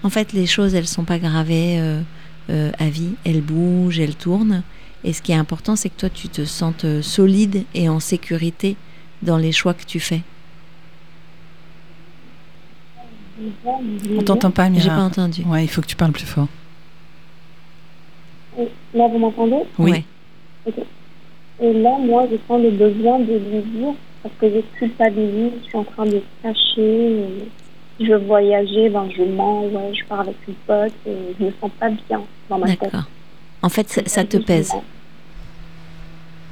[0.03, 2.01] En fait, les choses, elles sont pas gravées euh,
[2.49, 4.63] euh, à vie, elles bougent, elles tournent.
[5.03, 7.99] Et ce qui est important, c'est que toi, tu te sentes euh, solide et en
[7.99, 8.75] sécurité
[9.21, 10.21] dans les choix que tu fais.
[14.17, 14.83] On t'entend pas, Mira.
[14.83, 15.43] J'ai pas entendu.
[15.43, 16.47] Ouais, il faut que tu parles plus fort.
[18.93, 19.63] Là, vous m'entendez?
[19.77, 20.03] Oui.
[21.61, 23.93] Et là, moi, je sens le besoin de lui dire,
[24.23, 27.25] parce que je culpabilise, je suis en train de cacher.
[27.99, 31.51] Je veux voyager, ben je mens, ouais, je pars avec une pote, et je me
[31.59, 32.81] sens pas bien dans ma tête.
[32.81, 33.03] D'accord.
[33.61, 34.71] En fait, ça te pèse.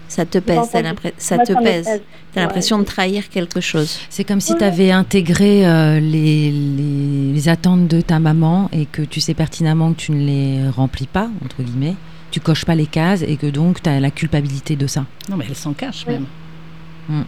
[0.08, 0.70] Ça te pèse,
[1.18, 2.02] ça te pèse.
[2.34, 4.00] Tu as l'impression de trahir quelque chose.
[4.10, 9.02] C'est comme si tu avais intégré euh, les, les, attentes de ta maman et que
[9.02, 11.96] tu sais pertinemment que tu ne les remplis pas, entre guillemets.
[12.32, 15.06] Tu coches pas les cases et que donc tu as la culpabilité de ça.
[15.30, 16.26] Non, mais elle s'en cache même.
[17.10, 17.22] Mm.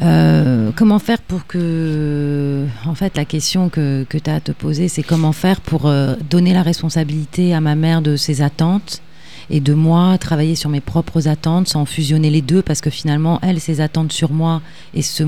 [0.00, 2.66] Euh, comment faire pour que.
[2.86, 5.86] En fait, la question que, que tu as à te poser, c'est comment faire pour
[5.86, 9.02] euh, donner la responsabilité à ma mère de ses attentes
[9.50, 12.62] et de moi travailler sur mes propres attentes sans fusionner les deux?
[12.62, 14.62] Parce que finalement elle ses attentes sur moi
[14.94, 15.24] et ce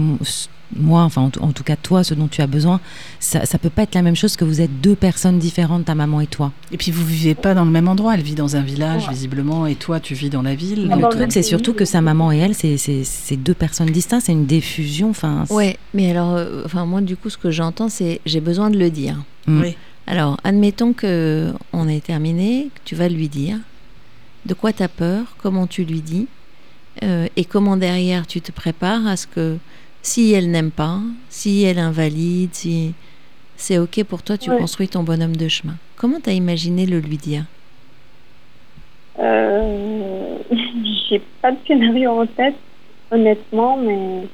[0.76, 2.80] moi enfin en, tout cas toi ce dont tu as besoin
[3.20, 5.94] ça, ça peut pas être la même chose que vous êtes deux personnes différentes ta
[5.94, 6.52] maman et toi.
[6.72, 8.14] Et puis vous vivez pas dans le même endroit.
[8.14, 10.88] Elle vit dans un village visiblement et toi tu vis dans la ville.
[10.88, 14.46] Le truc c'est surtout que sa maman et elle c'est deux personnes distinctes c'est une
[14.46, 18.40] diffusion enfin ouais mais alors euh, enfin moi du coup ce que j'entends c'est j'ai
[18.40, 19.16] besoin de le dire.
[19.46, 19.60] Mm.
[19.60, 19.76] oui.
[20.06, 23.58] Alors admettons que on est terminé que tu vas lui dire
[24.46, 26.26] de quoi tu as peur, comment tu lui dis,
[27.02, 29.56] euh, et comment derrière tu te prépares à ce que
[30.04, 31.00] si elle n'aime pas,
[31.30, 32.92] si elle invalide, si
[33.56, 35.76] c'est ok pour toi, tu construis ton bonhomme de chemin.
[35.96, 37.44] Comment tu as imaginé le lui dire?
[39.18, 40.38] Euh,
[41.08, 42.56] j'ai pas de scénario en tête,
[43.10, 44.28] honnêtement, mais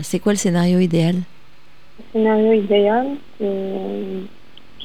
[0.00, 1.16] C'est quoi le scénario idéal?
[1.16, 3.06] Le scénario idéal,
[3.38, 4.22] c'est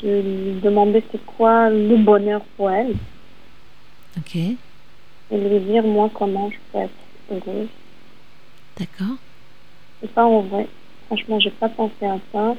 [0.01, 2.95] je lui demandais c'est quoi le bonheur pour elle
[4.18, 4.58] Ok, et
[5.32, 6.91] lui dire moi comment je peux être
[7.32, 7.68] heureuse.
[8.80, 9.18] d'accord.
[10.02, 10.68] C'est pas en vrai.
[11.08, 12.56] Franchement, j'ai pas pensé à ça.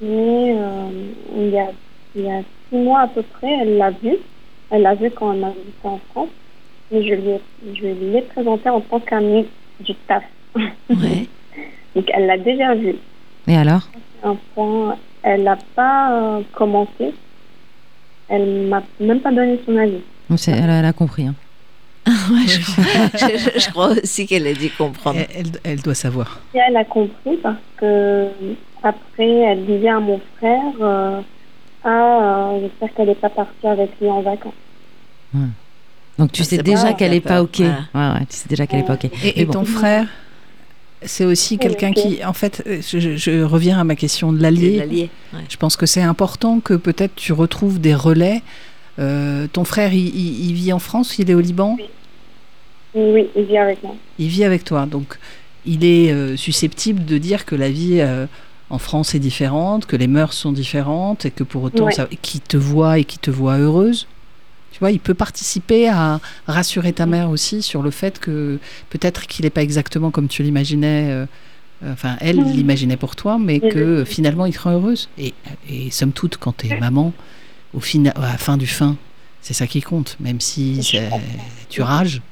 [0.00, 0.90] Mais euh,
[1.36, 1.70] il, y a,
[2.16, 4.16] il y a six mois à peu près, elle l'a vu.
[4.70, 6.30] Elle l'a vu quand elle habité en France.
[6.90, 7.40] Mais je lui ai,
[7.74, 9.46] je lui ai présenté en tant qu'amie
[9.80, 10.24] du taf.
[10.56, 11.26] Ouais.
[11.94, 12.94] Donc elle l'a déjà vu.
[13.46, 13.88] Et alors?
[14.22, 17.12] Un point, elle n'a pas euh, commenté.
[18.28, 20.00] Elle m'a même pas donné son avis.
[20.30, 21.26] Donc, c'est- elle, a- elle a compris.
[21.26, 21.34] hein.
[22.30, 25.18] Ouais, je, crois, je- je- je crois aussi qu'elle a dû comprendre.
[25.34, 26.40] Elle, elle- elle doit savoir.
[26.54, 28.28] Et elle a compris parce que
[28.82, 31.20] après, elle disait à mon frère euh,
[31.84, 34.52] Ah, euh, j'espère qu'elle n'est pas partie avec lui en vacances.
[36.18, 37.60] Donc tu sais déjà qu'elle t'as est pas ok.
[37.60, 37.78] Voilà.
[38.14, 39.04] Ouais, ouais, tu sais déjà qu'elle est pas ok.
[39.06, 39.52] Et, Mais et bon.
[39.52, 40.06] ton frère,
[41.02, 44.78] c'est aussi quelqu'un qui, en fait, euh, je, reviens à ma question de l'allié.
[44.78, 45.10] l'allié.
[45.32, 45.40] Ouais.
[45.48, 48.42] Je pense que c'est important que peut-être tu retrouves des relais.
[49.00, 51.84] Euh, ton frère, il, il- il vit en France, il est au Liban, Oui,
[52.94, 53.94] il vit avec moi.
[54.18, 54.86] il vit avec toi.
[54.86, 55.18] Donc,
[55.66, 58.26] il est euh, susceptible de dire que la vie euh,
[58.70, 61.92] en France est différente, que les mœurs sont différentes et que pour autant, Ouais.
[61.92, 64.06] ça- qu'il te voit et qu'il te voit heureuse.
[64.72, 68.58] Tu vois, il peut participer à rassurer ta mère aussi sur le fait que
[68.90, 71.06] peut-être qu'il n'est pas exactement comme tu l'imaginais.
[71.10, 71.26] euh,
[71.86, 75.10] Enfin, elle l'imaginait pour toi, mais que finalement, il te rend heureuse.
[75.18, 75.34] Et,
[75.68, 77.12] et somme toute, quand tu es maman,
[77.74, 78.96] au final, à la fin du fin,
[79.42, 80.16] c'est ça qui compte.
[80.18, 80.80] Même si
[81.68, 82.22] tu rages,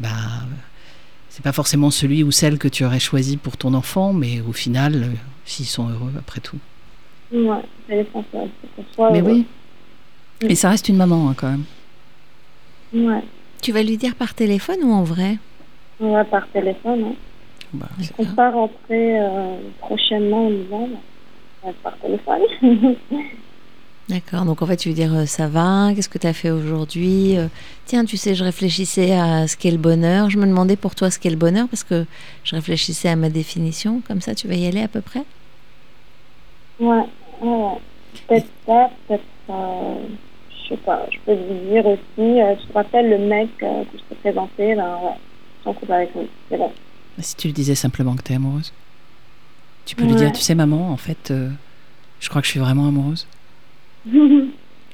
[0.00, 0.08] bah,
[1.28, 4.52] c'est pas forcément celui ou celle que tu aurais choisi pour ton enfant, mais au
[4.52, 5.06] final, euh,
[5.44, 6.58] s'ils sont heureux après tout.
[7.32, 8.48] Ouais, c'est l'essentiel.
[8.60, 9.30] c'est qu'on soit mais heureux.
[9.32, 9.46] oui.
[10.42, 11.64] Et ça reste une maman hein, quand même.
[12.92, 13.22] Ouais,
[13.62, 15.36] Tu vas lui dire par téléphone ou en vrai?
[16.00, 17.04] Va par téléphone.
[17.04, 17.14] Hein.
[17.74, 17.88] Bah,
[18.18, 20.48] On va rentrer euh, prochainement.
[20.72, 20.88] On
[21.66, 22.40] va par téléphone.
[24.10, 26.50] D'accord, donc en fait tu veux dire euh, ça va, qu'est-ce que tu as fait
[26.50, 27.46] aujourd'hui Euh,
[27.86, 30.30] Tiens, tu sais, je réfléchissais à ce qu'est le bonheur.
[30.30, 32.04] Je me demandais pour toi ce qu'est le bonheur parce que
[32.44, 34.00] je réfléchissais à ma définition.
[34.06, 35.24] Comme ça, tu vas y aller à peu près?
[36.78, 37.04] Ouais.
[38.28, 39.24] Peut-être ça, peut-être.
[39.48, 39.94] Euh,
[40.50, 42.40] je sais pas, je peux lui dire aussi.
[42.40, 45.16] Euh, tu te rappelles le mec euh, que je t'ai présenté Ben ouais,
[45.56, 46.28] je suis en couple avec lui.
[46.48, 46.70] C'est bon.
[47.18, 48.72] Si tu lui disais simplement que tu es amoureuse,
[49.84, 51.50] tu peux lui dire, tu sais maman, en fait, euh,
[52.20, 53.26] je crois que je suis vraiment amoureuse.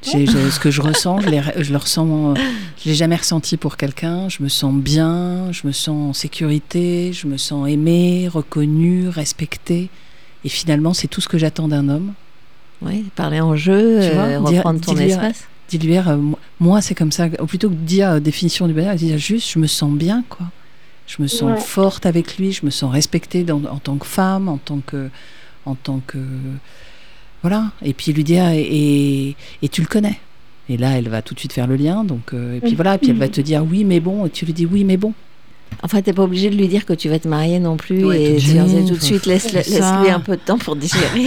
[0.02, 2.34] J'ai- j'ai- ce que je ressens, je, l'ai- je le ressens, euh,
[2.82, 4.28] je l'ai jamais ressenti pour quelqu'un.
[4.28, 9.88] Je me sens bien, je me sens en sécurité, je me sens aimée, reconnue, respectée.
[10.44, 12.12] Et finalement, c'est tout ce que j'attends d'un homme.
[12.82, 15.44] Oui, parler en jeu, Tu vois, euh, dire- reprendre ton dire- espace.
[15.70, 17.26] Dis-lui, euh, moi- moi, c'est comme ça.
[17.40, 20.22] Ou plutôt que de dire euh, définition du bonheur, dire juste, je me sens bien,
[20.28, 20.46] quoi.
[21.08, 21.60] Je me sens Ouais.
[21.60, 25.08] forte avec lui, je me sens respectée dans- en tant que femme, en tant que,
[25.64, 26.18] en tant que,
[27.48, 27.70] voilà.
[27.84, 30.18] Et puis lui dire, et, et, et tu le connais.
[30.68, 32.02] Et là, elle va tout de suite faire le lien.
[32.02, 32.76] Donc, euh, et puis Mhm.
[32.76, 32.94] voilà.
[32.96, 34.26] Et puis elle va te dire oui, mais bon.
[34.26, 35.12] Et tu lui dis oui, mais bon.
[35.82, 38.22] Enfin, t'es pas obligé de lui dire que tu vas te marier non plus Ouais,
[38.22, 41.26] et tout de tout de suite, laisse, lui un peu de temps pour digérer.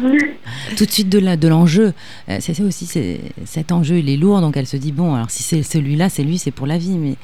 [0.76, 1.92] tout de suite de la- de l'enjeu.
[2.28, 5.14] Euh, c'est ça aussi, c'est cet enjeu, il est lourd, donc elle se dit bon,
[5.14, 7.16] alors si c'est celui-là, c'est lui, c'est pour la vie, mais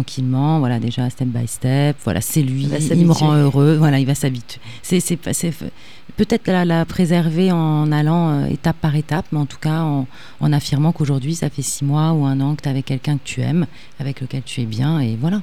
[0.00, 4.04] tranquillement, voilà, déjà step by step, voilà, c'est lui, Il me rend heureux, voilà, il
[4.06, 4.60] va s'habituer.
[4.82, 5.16] C'est c'est
[6.18, 10.06] peut-être la, la préserver en allant euh, étape par étape, mais en tout cas en,
[10.40, 13.16] en affirmant qu'aujourd'hui, ça fait six mois ou un an que tu es avec quelqu'un
[13.16, 13.66] que tu aimes,
[13.98, 15.40] avec lequel tu es bien, et voilà.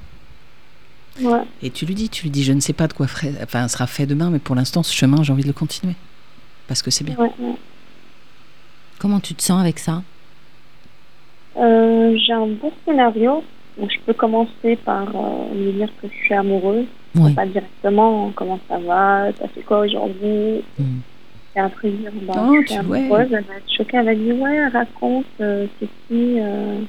[1.19, 1.41] ouais.
[1.63, 3.67] Et tu lui dis, tu lui dis, je ne sais pas de quoi ferait- enfin,
[3.67, 5.95] sera fait demain, mais pour l'instant, ce chemin, j'ai envie de le continuer.
[6.67, 7.15] Parce que c'est bien.
[7.17, 7.55] ouais, ouais.
[8.99, 10.03] Comment tu te sens avec ça?
[11.57, 13.43] Euh, J'ai un bon scénario.
[13.77, 16.85] Donc, je peux commencer par euh, lui dire que je suis amoureuse.
[17.15, 17.33] Oui.
[17.33, 20.63] Pas directement, comment ça va, t'as fait quoi aujourd'hui?
[20.79, 20.99] Mm.
[21.55, 22.99] Et après dire, bah, Non, je suis ouais.
[22.99, 26.79] amoureuse, elle va être choquée, elle va dire, ouais, raconte, euh, c'est qui euh...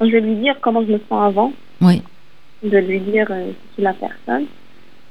[0.00, 2.02] Je vais lui dire comment je me sens avant, Oui.
[2.62, 4.46] de lui dire euh, c'est qui la personne.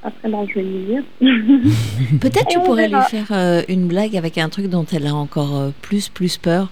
[0.04, 1.04] Après, bon, je vais lui dire.
[2.20, 5.56] Peut-être tu pourrais lui faire euh, une blague avec un truc dont elle a encore
[5.56, 6.70] euh, plus, plus peur.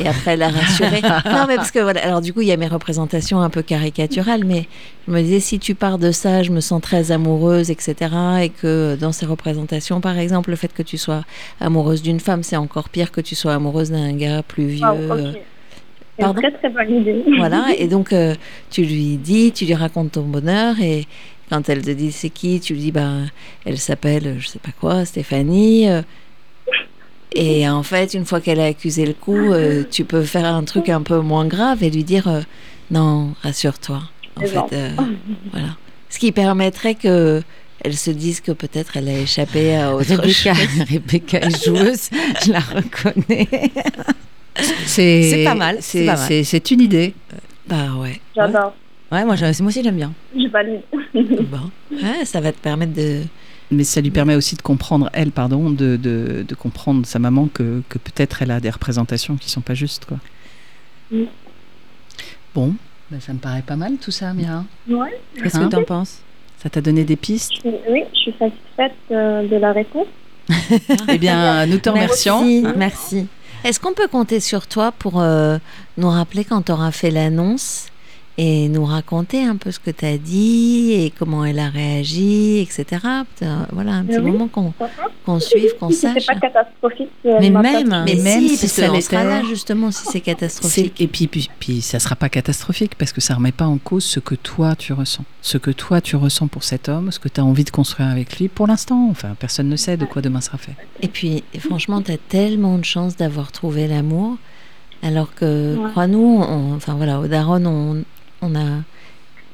[0.00, 1.00] Et après la rassurer.
[1.26, 3.62] non, mais parce que voilà, alors du coup, il y a mes représentations un peu
[3.62, 4.66] caricaturales, mais
[5.06, 7.94] je me disais, si tu pars de ça, je me sens très amoureuse, etc.
[8.42, 11.24] Et que dans ces représentations, par exemple, le fait que tu sois
[11.60, 14.84] amoureuse d'une femme, c'est encore pire que tu sois amoureuse d'un gars plus vieux.
[14.84, 15.38] Ah, euh, ok.
[16.18, 17.24] C'est une pardon très très bonne idée.
[17.36, 18.34] voilà, et donc euh,
[18.70, 21.06] tu lui dis, tu lui racontes ton bonheur, et
[21.48, 23.08] quand elle te dit c'est qui, tu lui dis, bah,
[23.64, 25.88] elle s'appelle, je sais pas quoi, Stéphanie.
[25.88, 26.02] euh,
[27.32, 30.64] et en fait, une fois qu'elle a accusé le coup, euh, tu peux faire un
[30.64, 32.40] truc un peu moins grave et lui dire, euh,
[32.90, 34.00] Non, rassure-toi.
[34.36, 34.90] En fait, euh,
[35.52, 35.68] voilà.
[36.08, 37.42] Ce qui permettrait que
[37.84, 40.84] elle se dise que peut-être elle a échappé à autre Rebecca, chose.
[40.90, 42.10] Rebecca est joueuse,
[42.44, 43.48] je la reconnais.
[44.86, 47.14] C'est pas mal, c'est une idée.
[47.68, 48.20] Bah ouais.
[48.34, 48.74] J'adore.
[49.12, 50.12] Ouais, moi, moi aussi j'aime bien.
[50.34, 50.80] Je valide.
[51.14, 51.70] Bon.
[51.92, 53.22] Ouais, ça va te permettre de.
[53.70, 57.48] Mais ça lui permet aussi de comprendre, elle, pardon, de, de, de comprendre sa maman
[57.52, 60.06] que, que peut-être elle a des représentations qui sont pas justes.
[60.06, 60.16] Quoi.
[61.10, 61.24] Mm.
[62.54, 62.74] Bon,
[63.10, 64.64] ben, ça me paraît pas mal tout ça, Mira.
[64.88, 65.20] Ouais.
[65.42, 66.22] Qu'est-ce Hein que t'en penses?
[66.62, 67.52] Ça t'a donné des pistes?
[67.62, 70.06] Je oui, je suis satisfaite euh, de la réponse.
[71.08, 72.40] Eh bien, nous te remercions.
[72.40, 73.26] Merci, Hein merci.
[73.64, 75.58] Est-ce qu'on peut compter sur toi pour euh,
[75.98, 77.88] nous rappeler quand tu auras fait l'annonce?
[78.40, 82.60] Et nous raconter un peu ce que tu as dit et comment elle a réagi,
[82.60, 83.02] etc.
[83.72, 84.30] Voilà, un petit Oui.
[84.30, 86.26] moment qu'on Franchement, qu'on suive, qu'on si sache.
[86.26, 89.42] pas catastrophique, euh, Mais ma même, Mais, Mais même si, si ça qu'on sera là
[89.42, 91.00] justement si c'est catastrophique.
[91.00, 94.04] Et puis, puis, puis, ça sera pas catastrophique parce que ça remet pas en cause
[94.04, 95.24] ce que toi tu ressens.
[95.42, 98.08] Ce que toi tu ressens pour cet homme, ce que tu as envie de construire
[98.08, 99.08] avec lui pour l'instant.
[99.10, 100.76] Enfin, personne ne sait de quoi demain sera fait.
[101.02, 104.36] Et puis, franchement, tu as tellement de chance d'avoir trouvé l'amour.
[105.02, 105.90] Alors que, Ouais.
[105.90, 108.04] crois-nous, on- enfin voilà, au Daron, on,
[108.42, 108.82] on a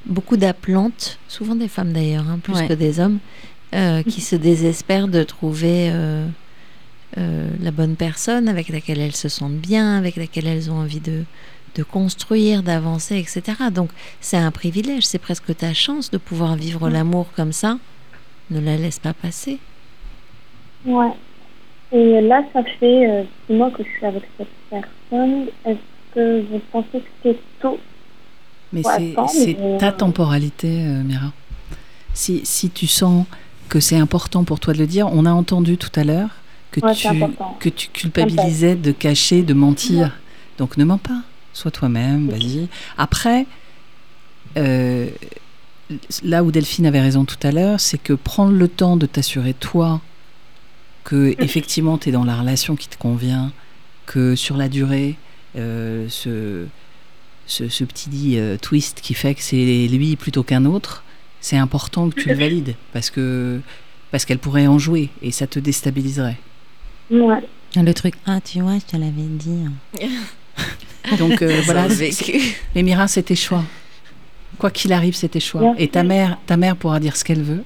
[0.07, 2.69] beaucoup d'appelantes, souvent des femmes d'ailleurs, hein, plus Ouais.
[2.69, 3.19] que des hommes,
[3.75, 6.27] euh, qui se désespèrent de trouver euh,
[7.19, 11.01] euh, la bonne personne avec laquelle elles se sentent bien, avec laquelle elles ont envie
[11.01, 11.25] de,
[11.75, 13.43] de construire, d'avancer, etc.
[13.73, 17.79] Donc, c'est un privilège, c'est presque ta chance de pouvoir vivre l'amour comme ça.
[18.51, 19.59] Ne la laisse pas passer.
[20.85, 21.13] Ouais.
[21.93, 25.47] Et là, ça fait euh, six mois que je suis avec cette personne.
[25.65, 25.79] Est-ce
[26.15, 27.79] que vous pensez que c'est tôt
[28.75, 28.83] Mais
[29.29, 31.33] c'est mais- ta temporalité, euh, Mira.
[32.13, 33.25] Si, si tu sens
[33.69, 36.29] que c'est important pour toi de le dire, on a entendu tout à l'heure
[36.71, 37.09] que, Ouais, tu,
[37.61, 40.13] que tu culpabilisais de cacher, de mentir.
[40.59, 41.23] Donc ne mens pas.
[41.53, 42.69] Sois toi-même, vas-y.
[42.99, 43.47] Après,
[44.57, 45.09] euh,
[46.25, 49.55] là où Delphine avait raison tout à l'heure, c'est que prendre le temps de t'assurer
[49.55, 50.01] toi
[51.05, 53.53] que effectivement tu es dans la relation qui te convient,
[54.07, 55.17] que sur la durée,
[55.57, 56.67] euh, ce,
[57.47, 61.05] ce, ce petit euh, twist qui fait que c'est lui plutôt qu'un autre,
[61.41, 63.61] c'est important que tu le valides parce que
[64.11, 66.39] parce qu'elle pourrait en jouer et ça te déstabiliserait.
[67.11, 67.43] Ouais.
[67.77, 69.65] Le truc, ah, tu vois, je te l'avais dit.
[71.19, 71.89] Donc euh, voilà.
[72.75, 73.65] Mais Mira, c'est tes choix.
[74.59, 75.75] Quoi qu'il arrive, c'est tes choix.
[75.79, 77.65] Et ta mère, ta mère pourra dire ce qu'elle veut.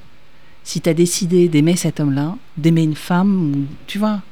[0.65, 4.23] Si tu as décidé d'aimer cet homme-là, d'aimer une femme, tu vois,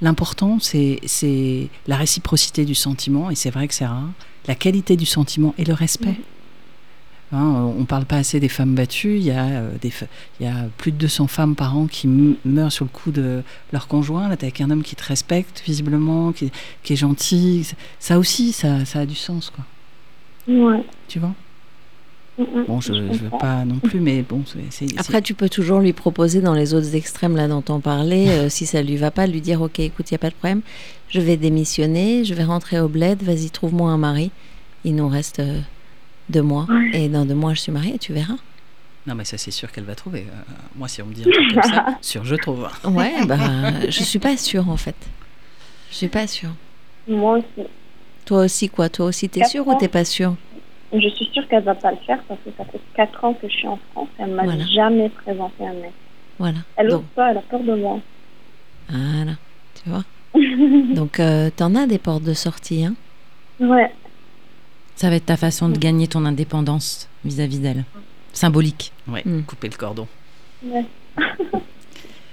[0.00, 4.10] l'important, c'est c'est la réciprocité du sentiment, et c'est vrai que c'est rare,
[4.46, 6.16] la qualité du sentiment et le respect.
[7.34, 9.16] Hein, on ne parle pas assez des femmes battues.
[9.16, 9.90] Il y, a, euh, des,
[10.38, 13.42] il y a plus de 200 femmes par an qui meurent sur le coup de
[13.72, 14.28] leur conjoint.
[14.28, 17.66] Là, tu avec un homme qui te respecte, visiblement, qui, qui est gentil.
[17.98, 19.64] Ça aussi, ça, ça a du sens, quoi.
[20.46, 20.84] Ouais.
[21.08, 21.30] Tu vois?
[21.30, 21.51] Mm, mm.
[22.66, 24.98] Bon, je ne veux pas non plus, mais bon, c'est-.
[24.98, 28.48] Après, tu peux toujours lui proposer dans les autres extrêmes là dont on parlait, euh,
[28.48, 30.62] si ça lui va pas, lui dire ok, écoute, il y a pas de problème,
[31.08, 34.30] je vais démissionner, je vais rentrer au bled, vas-y, trouve-moi un mari.
[34.84, 35.60] Il nous reste euh,
[36.28, 37.04] deux mois Ouais.
[37.04, 38.36] et dans deux mois je suis mariée, tu verras.
[39.06, 40.26] Non, mais ça, c'est sûr qu'elle va trouver.
[40.28, 42.68] Euh, moi, si on me dit un truc comme ça, sûr, je trouve.
[42.84, 43.36] Ouais, bah,
[43.88, 44.94] je suis pas sûre en fait.
[45.90, 46.50] Je suis pas sûre.
[47.08, 47.66] Moi aussi.
[48.24, 48.88] Toi aussi quoi?
[48.88, 50.36] Toi aussi t'es sûre ou t'es pas sûre?
[50.92, 53.48] Je suis sûre qu'elle va pas le faire parce que ça fait 4 ans que
[53.48, 54.08] je suis en France.
[54.18, 54.64] Elle m'a Voilà.
[54.66, 55.92] jamais présenté un mec.
[56.38, 56.58] Voilà.
[56.76, 57.98] Elle Donc, ose pas, elle a peur de moi.
[58.90, 59.32] voilà.
[59.82, 60.04] Tu vois
[60.94, 62.94] Donc euh, t'en as des portes de sortie, hein?
[63.60, 63.90] Ouais.
[64.96, 67.84] Ça va être ta façon de gagner ton indépendance vis-à-vis d'elle.
[68.34, 68.92] Symbolique.
[69.08, 69.42] Ouais, Mm.
[69.42, 70.06] couper le cordon.
[70.64, 70.84] ouais.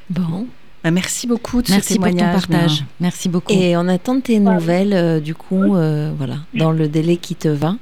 [0.09, 0.47] Bon.
[0.83, 2.47] Bah, merci beaucoup de ce Merci pour ton témoignage.
[2.47, 2.83] partage.
[2.99, 3.51] Merci beaucoup.
[3.53, 4.53] Et on attend tes Ouais.
[4.53, 7.75] nouvelles, euh, du coup, euh, voilà, dans le délai qui te va.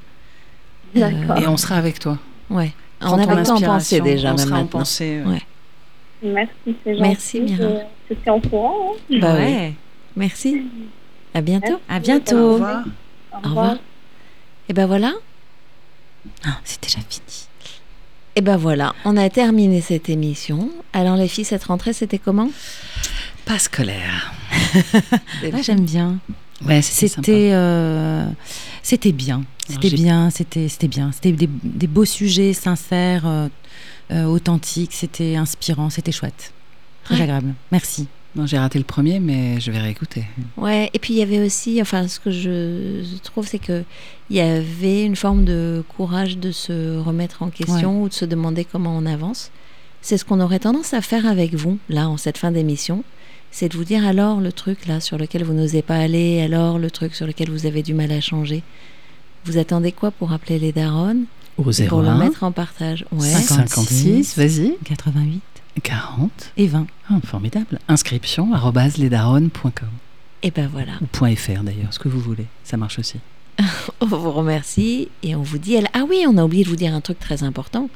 [0.95, 1.37] D'accord.
[1.37, 2.17] Et on sera avec toi.
[2.49, 2.71] Ouais.
[3.01, 4.79] On ton avait tant pensé inspiration, déjà, on même sera en maintenant.
[4.79, 5.21] pensée.
[5.25, 5.41] Ouais.
[6.23, 6.51] Merci,
[6.83, 7.01] c'est gentil.
[7.01, 7.69] Merci, Mira.
[8.09, 8.93] Suis en courant.
[9.11, 9.17] hein.
[9.19, 9.73] Bah ouais.
[10.15, 10.63] Merci.
[11.33, 11.79] À bientôt.
[11.87, 12.53] À Au bientôt.
[12.53, 12.83] revoir.
[13.33, 13.75] Au Au revoir.
[14.69, 15.13] Et ben voilà.
[16.45, 17.47] Ah, c'est déjà fini.
[18.35, 20.69] Et ben voilà, on a terminé cette émission.
[20.93, 22.49] Alors les filles, cette rentrée, c'était comment?
[23.45, 24.31] Pas scolaire.
[25.53, 26.17] Ah, j'aime bien.
[26.65, 28.25] Ouais, c'était euh,
[28.81, 29.43] c'était bien.
[29.69, 30.29] C'était bien.
[30.29, 31.11] C'était c'était bien.
[31.11, 33.47] C'était des, des beaux sujets sincères, euh,
[34.11, 34.93] euh, authentiques.
[34.93, 35.89] C'était inspirant.
[35.89, 36.53] C'était chouette.
[37.03, 37.21] Très Ouais.
[37.21, 37.53] agréable.
[37.71, 38.07] Merci.
[38.35, 40.25] Non, j'ai raté le premier, mais je vais réécouter.
[40.57, 43.83] Ouais, et puis il y avait aussi, enfin, ce que je, je trouve, c'est que
[44.29, 48.25] il y avait une forme de courage de se remettre en question ou de se
[48.25, 49.49] demander comment on avance.
[50.01, 53.03] C'est ce qu'on aurait tendance à faire avec vous, là, en cette fin d'émission.
[53.51, 56.77] C'est de vous dire alors le truc là sur lequel vous n'osez pas aller, alors
[56.77, 58.63] le truc sur lequel vous avez du mal à changer.
[59.45, 61.23] Vous attendez quoi pour appeler les darons
[61.57, 63.05] Au Pour le 01 mettre en partage.
[63.11, 63.27] Ouais.
[63.27, 65.41] 56, vas-y, 88
[65.83, 66.51] 40.
[66.57, 66.87] et 20.
[67.09, 67.79] Ah, formidable.
[67.87, 68.49] Inscription
[68.97, 69.89] lesdaronnes.com
[70.43, 70.93] Et ben voilà.
[71.01, 72.45] ou .fr d'ailleurs, ce que vous voulez.
[72.63, 73.17] Ça marche aussi.
[74.01, 75.77] On vous remercie et on vous dit.
[75.77, 77.89] à la- Ah oui, on a oublié de vous dire un truc très important.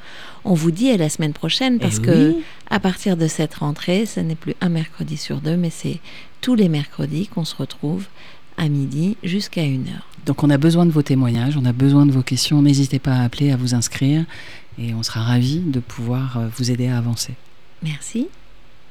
[0.43, 2.43] On vous dit à la semaine prochaine parce Eh que oui.
[2.69, 5.99] à partir de cette rentrée, ce n'est plus un mercredi sur deux, mais c'est
[6.41, 8.05] tous les mercredis qu'on se retrouve
[8.57, 10.07] à midi jusqu'à une heure.
[10.25, 12.61] Donc on a besoin de vos témoignages, on a besoin de vos questions.
[12.63, 14.25] N'hésitez pas à appeler, à vous inscrire
[14.79, 17.33] et on sera ravis de pouvoir euh, vous aider à avancer.
[17.83, 18.27] Merci.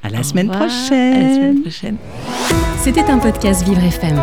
[0.03, 0.69] À la Au semaine revoir.
[0.69, 1.15] prochaine.
[1.15, 1.97] À la semaine prochaine.
[2.79, 4.23] C'était un podcast Vivre FM.